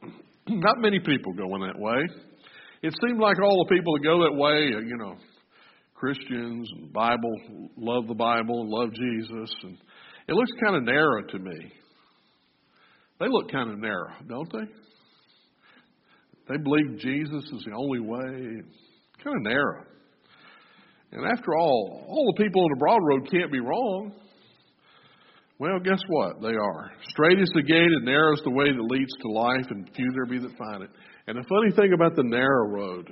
Not 0.48 0.80
many 0.80 1.00
people 1.00 1.34
going 1.34 1.62
that 1.62 1.80
way. 1.80 2.00
It 2.82 2.94
seemed 3.06 3.20
like 3.20 3.38
all 3.41 3.65
the 3.67 3.76
people 3.76 3.94
that 3.94 4.04
go 4.04 4.24
that 4.24 4.36
way, 4.36 4.74
uh, 4.76 4.80
you 4.80 4.98
know, 4.98 5.15
Christians 5.94 6.67
and 6.76 6.91
Bible, 6.91 7.32
love 7.78 8.08
the 8.08 8.15
Bible 8.15 8.62
and 8.62 8.70
love 8.70 8.89
Jesus, 8.94 9.54
and 9.63 9.78
it 10.28 10.34
looks 10.34 10.52
kind 10.63 10.76
of 10.76 10.84
narrow 10.84 11.22
to 11.24 11.39
me. 11.39 11.72
They 13.20 13.28
look 13.28 13.52
kind 13.52 13.70
of 13.70 13.78
narrow, 13.78 14.13
don't 14.28 14.52
they? 14.52 14.65
They 16.50 16.58
believe 16.58 17.00
Jesus 17.00 17.44
is 17.54 17.63
the 17.65 17.76
only 17.76 18.00
way. 18.00 18.63
Kind 19.24 19.38
of 19.38 19.44
narrow. 19.44 19.86
And 21.12 21.26
after 21.38 21.56
all, 21.56 22.04
all 22.08 22.34
the 22.36 22.44
people 22.44 22.63
on 22.63 22.70
the 22.74 22.80
broad 22.80 23.00
road 23.04 23.30
can't 23.32 23.52
be 23.52 23.60
wrong. 23.60 24.13
Well, 25.60 25.78
guess 25.84 26.02
what? 26.08 26.41
They 26.41 26.56
are. 26.56 26.91
Straight 27.10 27.39
is 27.39 27.52
the 27.54 27.62
gate 27.62 27.91
and 27.91 28.06
narrow 28.06 28.34
is 28.34 28.41
the 28.44 28.50
way 28.50 28.65
that 28.65 28.82
leads 28.82 29.13
to 29.22 29.30
life, 29.30 29.67
and 29.70 29.88
few 29.96 30.12
there 30.13 30.26
be 30.26 30.39
that 30.39 30.58
find 30.58 30.84
it. 30.84 30.89
And 31.27 31.38
the 31.38 31.47
funny 31.47 31.71
thing 31.75 31.93
about 31.93 32.15
the 32.15 32.23
narrow 32.23 32.67
road 32.67 33.10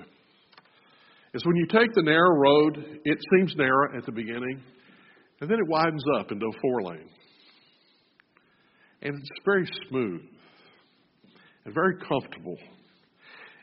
is 1.33 1.45
when 1.45 1.55
you 1.55 1.67
take 1.67 1.93
the 1.93 2.03
narrow 2.03 2.35
road, 2.35 2.99
it 3.05 3.17
seems 3.35 3.55
narrow 3.55 3.95
at 3.95 4.05
the 4.05 4.11
beginning, 4.11 4.61
and 5.41 5.49
then 5.49 5.59
it 5.59 5.67
widens 5.67 6.03
up 6.19 6.31
into 6.31 6.45
a 6.45 6.59
four 6.61 6.81
lane. 6.83 7.09
And 9.01 9.15
it's 9.15 9.29
very 9.45 9.65
smooth 9.87 10.21
and 11.65 11.73
very 11.73 11.95
comfortable. 12.07 12.57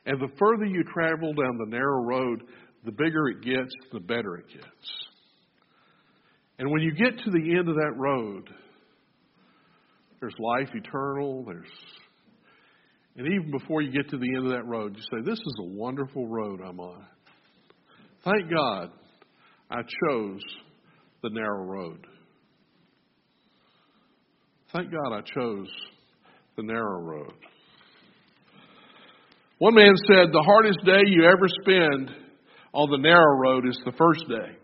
And 0.06 0.20
the 0.20 0.28
further 0.38 0.64
you 0.64 0.84
travel 0.84 1.34
down 1.34 1.58
the 1.58 1.70
narrow 1.70 2.04
road, 2.04 2.44
the 2.84 2.92
bigger 2.92 3.28
it 3.28 3.42
gets, 3.42 3.74
the 3.92 4.00
better 4.00 4.36
it 4.36 4.48
gets. 4.48 5.06
And 6.58 6.70
when 6.70 6.80
you 6.80 6.92
get 6.94 7.18
to 7.18 7.30
the 7.30 7.56
end 7.58 7.68
of 7.68 7.74
that 7.74 7.94
road, 7.96 8.48
there's 10.20 10.34
life 10.38 10.70
eternal. 10.74 11.44
There's 11.44 11.68
and 13.16 13.26
even 13.26 13.50
before 13.50 13.80
you 13.80 13.90
get 13.90 14.10
to 14.10 14.18
the 14.18 14.28
end 14.36 14.46
of 14.46 14.52
that 14.52 14.66
road, 14.66 14.96
you 14.96 15.02
say, 15.02 15.24
This 15.24 15.38
is 15.38 15.54
a 15.60 15.64
wonderful 15.64 16.26
road 16.26 16.60
I'm 16.60 16.78
on. 16.80 17.04
Thank 18.24 18.50
God 18.50 18.90
I 19.70 19.80
chose 20.08 20.42
the 21.22 21.30
narrow 21.30 21.64
road. 21.64 22.06
Thank 24.72 24.90
God 24.90 25.12
I 25.12 25.20
chose 25.22 25.68
the 26.56 26.62
narrow 26.62 27.00
road. 27.00 27.32
One 29.58 29.74
man 29.74 29.94
said, 30.06 30.32
The 30.32 30.44
hardest 30.44 30.80
day 30.84 31.00
you 31.06 31.24
ever 31.24 31.48
spend 31.62 32.10
on 32.74 32.90
the 32.90 32.98
narrow 32.98 33.38
road 33.38 33.66
is 33.66 33.80
the 33.86 33.92
first 33.92 34.28
day. 34.28 34.58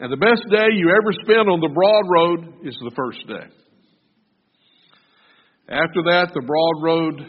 And 0.00 0.10
the 0.10 0.16
best 0.16 0.42
day 0.50 0.68
you 0.72 0.90
ever 0.90 1.12
spend 1.22 1.48
on 1.50 1.60
the 1.60 1.68
broad 1.68 2.04
road 2.08 2.66
is 2.66 2.76
the 2.80 2.92
first 2.96 3.26
day. 3.28 3.63
After 5.68 6.02
that, 6.04 6.32
the 6.34 6.44
broad 6.44 6.82
road 6.82 7.20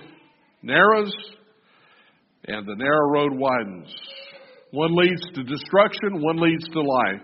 narrows 0.61 1.13
and 2.47 2.67
the 2.67 2.75
narrow 2.75 3.09
road 3.09 3.31
widens. 3.33 3.87
One 4.71 4.95
leads 4.95 5.21
to 5.35 5.43
destruction, 5.43 6.21
one 6.21 6.37
leads 6.37 6.67
to 6.69 6.81
life. 6.81 7.23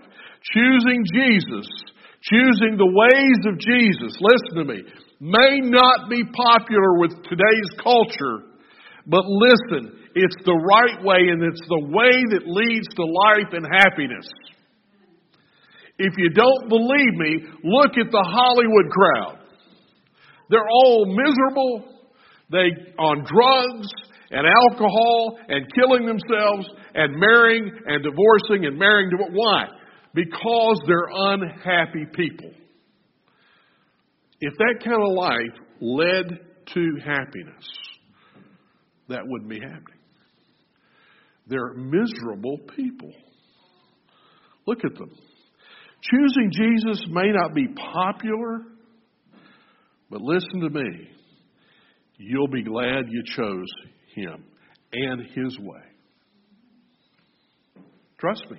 Choosing 0.54 1.04
Jesus, 1.12 1.68
choosing 2.22 2.80
the 2.80 2.88
ways 2.88 3.40
of 3.44 3.58
Jesus, 3.60 4.16
listen 4.18 4.54
to 4.56 4.64
me, 4.64 4.80
may 5.20 5.60
not 5.60 6.08
be 6.08 6.24
popular 6.24 6.98
with 6.98 7.12
today's 7.28 7.70
culture, 7.76 8.48
but 9.06 9.22
listen, 9.26 10.00
it's 10.14 10.36
the 10.44 10.56
right 10.56 11.04
way 11.04 11.28
and 11.28 11.42
it's 11.44 11.62
the 11.68 11.86
way 11.92 12.16
that 12.32 12.48
leads 12.48 12.88
to 12.96 13.04
life 13.04 13.52
and 13.52 13.66
happiness. 13.70 14.26
If 15.98 16.14
you 16.16 16.30
don't 16.30 16.68
believe 16.68 17.14
me, 17.14 17.32
look 17.64 17.92
at 18.00 18.10
the 18.10 18.26
Hollywood 18.32 18.90
crowd. 18.90 19.41
They're 20.50 20.68
all 20.68 21.06
miserable. 21.06 21.84
They 22.50 22.92
on 22.98 23.24
drugs 23.24 23.88
and 24.30 24.46
alcohol 24.46 25.38
and 25.48 25.66
killing 25.74 26.06
themselves 26.06 26.68
and 26.94 27.18
marrying 27.18 27.70
and 27.86 28.02
divorcing 28.02 28.66
and 28.66 28.78
marrying. 28.78 29.10
Why? 29.32 29.66
Because 30.14 30.80
they're 30.86 31.08
unhappy 31.10 32.06
people. 32.12 32.50
If 34.40 34.54
that 34.58 34.80
kind 34.84 35.02
of 35.02 35.14
life 35.14 35.56
led 35.80 36.40
to 36.74 36.96
happiness, 37.04 37.64
that 39.08 39.20
wouldn't 39.24 39.50
be 39.50 39.60
happening. 39.60 40.00
They're 41.46 41.74
miserable 41.74 42.58
people. 42.76 43.12
Look 44.66 44.78
at 44.84 44.94
them. 44.94 45.10
Choosing 46.02 46.50
Jesus 46.52 47.04
may 47.08 47.30
not 47.30 47.54
be 47.54 47.68
popular, 47.68 48.62
but 50.12 50.20
listen 50.20 50.60
to 50.60 50.68
me. 50.68 51.08
You'll 52.18 52.46
be 52.46 52.62
glad 52.62 53.08
you 53.08 53.22
chose 53.34 53.66
him 54.14 54.44
and 54.92 55.22
his 55.34 55.58
way. 55.58 55.80
Trust 58.20 58.44
me. 58.50 58.58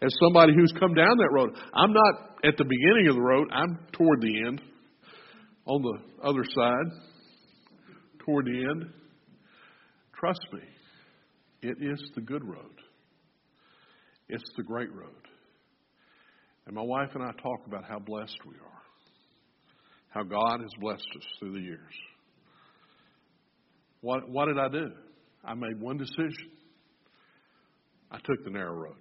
As 0.00 0.14
somebody 0.22 0.52
who's 0.54 0.72
come 0.78 0.94
down 0.94 1.16
that 1.18 1.30
road, 1.32 1.50
I'm 1.74 1.92
not 1.92 2.14
at 2.44 2.56
the 2.56 2.64
beginning 2.64 3.08
of 3.08 3.16
the 3.16 3.20
road, 3.20 3.48
I'm 3.52 3.80
toward 3.92 4.20
the 4.20 4.46
end, 4.46 4.62
on 5.66 5.82
the 5.82 6.24
other 6.24 6.44
side, 6.44 6.92
toward 8.24 8.46
the 8.46 8.64
end. 8.70 8.84
Trust 10.14 10.46
me, 10.52 10.60
it 11.62 11.78
is 11.80 12.00
the 12.14 12.20
good 12.20 12.44
road. 12.44 12.80
It's 14.28 14.48
the 14.56 14.62
great 14.62 14.92
road. 14.92 15.10
And 16.66 16.76
my 16.76 16.82
wife 16.82 17.10
and 17.14 17.24
I 17.24 17.32
talk 17.42 17.66
about 17.66 17.82
how 17.84 17.98
blessed 17.98 18.38
we 18.46 18.54
are, 18.54 18.77
how 20.18 20.24
God 20.24 20.60
has 20.60 20.70
blessed 20.80 21.06
us 21.16 21.24
through 21.38 21.52
the 21.52 21.60
years. 21.60 21.94
What, 24.00 24.28
what 24.28 24.46
did 24.46 24.58
I 24.58 24.68
do? 24.68 24.90
I 25.44 25.54
made 25.54 25.80
one 25.80 25.96
decision. 25.96 26.50
I 28.10 28.16
took 28.16 28.44
the 28.44 28.50
narrow 28.50 28.74
road. 28.74 28.96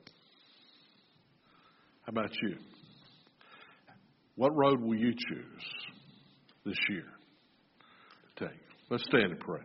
How 2.04 2.12
about 2.12 2.30
you? 2.44 2.58
What 4.36 4.56
road 4.56 4.80
will 4.80 4.96
you 4.96 5.12
choose 5.12 5.64
this 6.66 6.78
year 6.90 7.06
to 8.38 8.46
take? 8.46 8.60
Let's 8.92 9.04
stand 9.06 9.32
and 9.32 9.40
pray. 9.40 9.62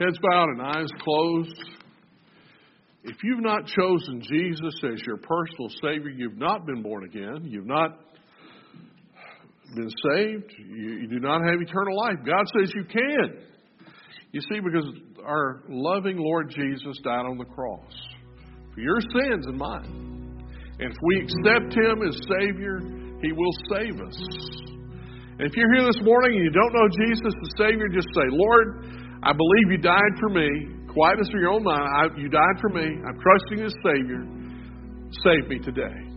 Heads 0.00 0.18
bowed 0.22 0.48
and 0.48 0.62
eyes 0.62 0.88
closed. 0.98 1.79
If 3.02 3.16
you've 3.22 3.42
not 3.42 3.66
chosen 3.66 4.20
Jesus 4.20 4.74
as 4.92 5.00
your 5.06 5.16
personal 5.16 5.70
Savior, 5.82 6.10
you've 6.10 6.36
not 6.36 6.66
been 6.66 6.82
born 6.82 7.04
again, 7.04 7.44
you've 7.44 7.66
not 7.66 7.98
been 9.74 9.88
saved, 9.88 10.52
you, 10.58 11.00
you 11.00 11.08
do 11.08 11.20
not 11.20 11.42
have 11.42 11.60
eternal 11.60 11.96
life. 11.96 12.16
God 12.26 12.44
says 12.58 12.72
you 12.74 12.84
can. 12.84 13.42
You 14.32 14.40
see, 14.42 14.60
because 14.60 14.84
our 15.24 15.62
loving 15.68 16.18
Lord 16.18 16.50
Jesus 16.50 16.98
died 17.02 17.26
on 17.26 17.38
the 17.38 17.44
cross 17.44 17.92
for 18.74 18.80
your 18.80 19.00
sins 19.00 19.46
and 19.46 19.56
mine. 19.56 20.44
And 20.78 20.92
if 20.92 20.96
we 21.02 21.24
accept 21.24 21.74
Him 21.74 22.02
as 22.06 22.16
Savior, 22.38 22.80
He 23.22 23.32
will 23.32 23.52
save 23.72 24.00
us. 24.00 24.16
And 25.38 25.48
if 25.48 25.56
you're 25.56 25.74
here 25.74 25.86
this 25.86 26.00
morning 26.02 26.36
and 26.36 26.44
you 26.44 26.50
don't 26.50 26.72
know 26.72 26.88
Jesus 27.06 27.32
as 27.32 27.50
Savior, 27.58 27.88
just 27.88 28.08
say, 28.14 28.28
Lord, 28.28 28.84
I 29.22 29.32
believe 29.32 29.72
you 29.72 29.78
died 29.78 30.14
for 30.20 30.28
me. 30.28 30.79
Quietness 30.92 31.28
of 31.28 31.40
your 31.40 31.50
own 31.50 31.62
mind. 31.62 31.82
I, 31.82 32.18
you 32.18 32.28
died 32.28 32.60
for 32.60 32.68
me. 32.70 32.82
I'm 32.82 33.18
trusting 33.20 33.64
as 33.64 33.72
Savior. 33.84 34.26
Save 35.22 35.48
me 35.48 35.58
today. 35.60 36.09